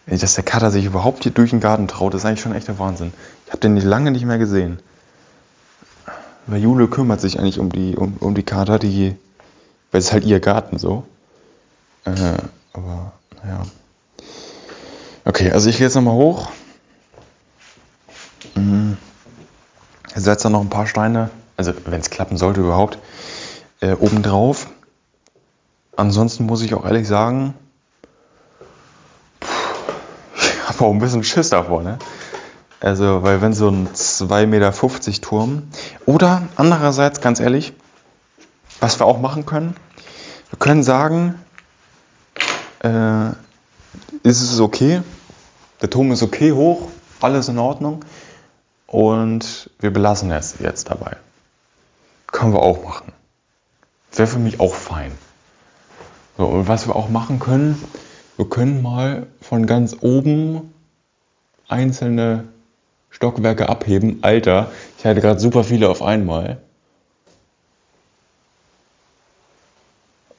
[0.06, 2.78] Dass der Kater sich überhaupt hier durch den Garten traut, ist eigentlich schon echt der
[2.78, 3.12] Wahnsinn.
[3.46, 4.80] Ich habe den lange nicht mehr gesehen.
[6.46, 9.16] Weil Jule kümmert sich eigentlich um die, um, um die Kater, die,
[9.90, 11.06] weil es ist halt ihr Garten so.
[12.04, 12.38] Äh,
[12.72, 13.12] aber,
[13.42, 13.62] naja.
[15.24, 16.50] Okay, also ich gehe jetzt nochmal hoch.
[18.54, 18.96] Mhm.
[20.14, 22.98] Setze dann noch ein paar Steine, also wenn es klappen sollte überhaupt,
[23.80, 24.68] äh, oben drauf.
[25.96, 27.54] Ansonsten muss ich auch ehrlich sagen,
[30.36, 31.98] ich habe auch ein bisschen Schiss davor, ne?
[32.80, 34.72] Also, weil wenn so ein 2,50 Meter
[35.20, 35.62] Turm
[36.04, 37.74] oder andererseits, ganz ehrlich,
[38.80, 39.76] was wir auch machen können,
[40.50, 41.36] wir können sagen,
[42.82, 43.30] äh,
[44.22, 45.02] ist es okay,
[45.80, 46.88] der Turm ist okay hoch,
[47.20, 48.04] alles in Ordnung
[48.86, 51.16] und wir belassen es jetzt dabei.
[52.26, 53.12] Können wir auch machen.
[54.12, 55.12] Wäre für mich auch fein.
[56.36, 57.82] So, und was wir auch machen können,
[58.36, 60.72] wir können mal von ganz oben
[61.68, 62.44] einzelne
[63.10, 64.18] Stockwerke abheben.
[64.22, 66.58] Alter, ich hatte gerade super viele auf einmal.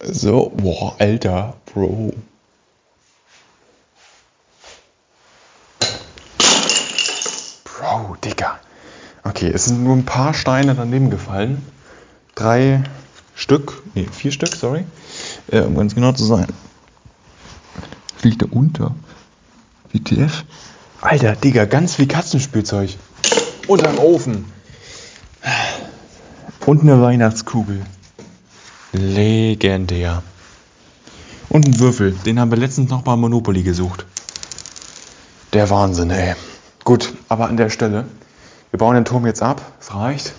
[0.01, 2.13] So, boah, Alter, Bro.
[8.03, 8.59] Bro, Digga.
[9.23, 11.65] Okay, es sind nur ein paar Steine daneben gefallen.
[12.35, 12.83] Drei
[13.33, 14.83] Stück, nee, vier Stück, sorry.
[15.49, 16.47] Äh, um ganz genau zu sein.
[18.17, 18.93] Fliegt da unter?
[19.93, 20.43] WTF?
[20.99, 22.89] Alter, Digga, ganz viel Katzenspielzeug.
[23.67, 24.45] Und ein Ofen.
[26.65, 27.85] Und eine Weihnachtskugel.
[28.91, 30.23] Legendär.
[31.47, 32.11] Und ein Würfel.
[32.25, 34.05] Den haben wir letztens noch bei Monopoly gesucht.
[35.53, 36.35] Der Wahnsinn, ey.
[36.83, 38.05] Gut, aber an der Stelle.
[38.71, 39.61] Wir bauen den Turm jetzt ab.
[39.79, 40.33] Es reicht.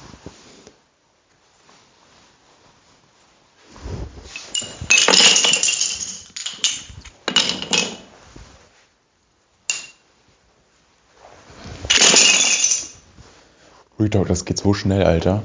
[13.98, 15.42] Retalk, das geht so schnell, Alter.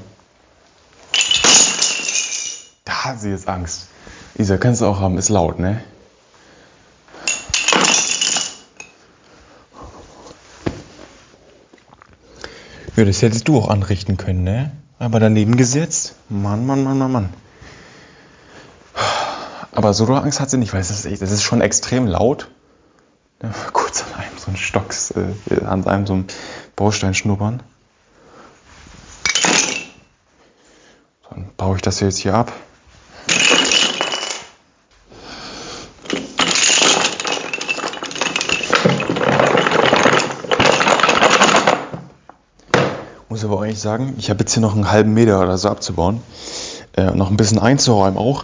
[2.84, 3.88] Da hat sie jetzt Angst.
[4.36, 5.82] Isa, kannst du auch haben, ist laut, ne?
[13.20, 14.72] Das hättest du auch anrichten können, ne?
[14.98, 16.16] Aber daneben gesetzt.
[16.30, 17.30] Mann, Mann, Mann, Mann, Mann.
[19.74, 22.50] Aber so Angst hat sie nicht, weil das ist, das ist schon extrem laut.
[23.44, 26.28] Ja, kurz an einem so einen Stocks, äh, an einem so einen
[26.78, 27.62] Baustein schnuppern.
[31.30, 32.54] Dann baue ich das jetzt hier ab.
[43.80, 46.22] Eigentlich sagen, ich habe jetzt hier noch einen halben Meter oder so abzubauen.
[46.98, 48.44] Äh, noch ein bisschen einzuräumen auch.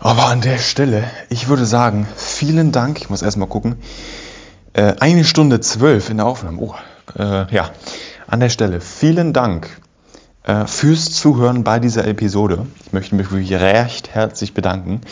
[0.00, 2.98] Aber an der Stelle, ich würde sagen, vielen Dank.
[2.98, 3.76] Ich muss erstmal gucken.
[4.72, 6.62] Äh, eine Stunde zwölf in der Aufnahme.
[6.62, 6.74] Oh,
[7.18, 7.70] äh, ja.
[8.26, 9.68] An der Stelle, vielen Dank
[10.44, 12.66] äh, fürs Zuhören bei dieser Episode.
[12.86, 15.02] Ich möchte mich wirklich recht herzlich bedanken.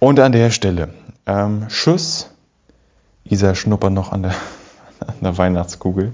[0.00, 0.88] Und an der Stelle,
[1.26, 2.28] ähm, Tschüss.
[3.22, 4.32] Isa schnuppert noch an der,
[5.06, 6.12] an der Weihnachtskugel.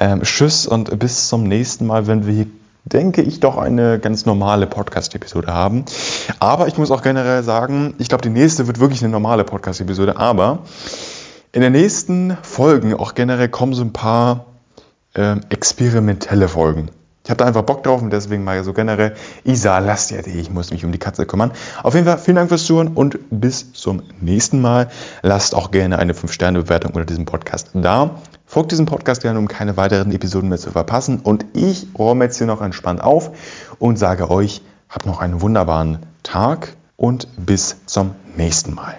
[0.00, 2.46] Ähm, tschüss und bis zum nächsten Mal, wenn wir hier,
[2.84, 5.84] denke ich, doch eine ganz normale Podcast-Episode haben.
[6.38, 10.16] Aber ich muss auch generell sagen, ich glaube, die nächste wird wirklich eine normale Podcast-Episode.
[10.16, 10.60] Aber
[11.52, 14.46] in den nächsten Folgen auch generell kommen so ein paar
[15.14, 16.90] ähm, experimentelle Folgen.
[17.24, 20.40] Ich habe da einfach Bock drauf und deswegen mal so generell, Isa, lass dir die,
[20.40, 21.52] ich muss mich um die Katze kümmern.
[21.82, 24.88] Auf jeden Fall vielen Dank fürs Zuhören und bis zum nächsten Mal.
[25.22, 28.16] Lasst auch gerne eine 5-Sterne-Bewertung unter diesem Podcast da.
[28.50, 31.20] Folgt diesem Podcast gerne, um keine weiteren Episoden mehr zu verpassen.
[31.20, 33.30] Und ich räume jetzt hier noch entspannt auf
[33.78, 38.96] und sage euch, habt noch einen wunderbaren Tag und bis zum nächsten Mal.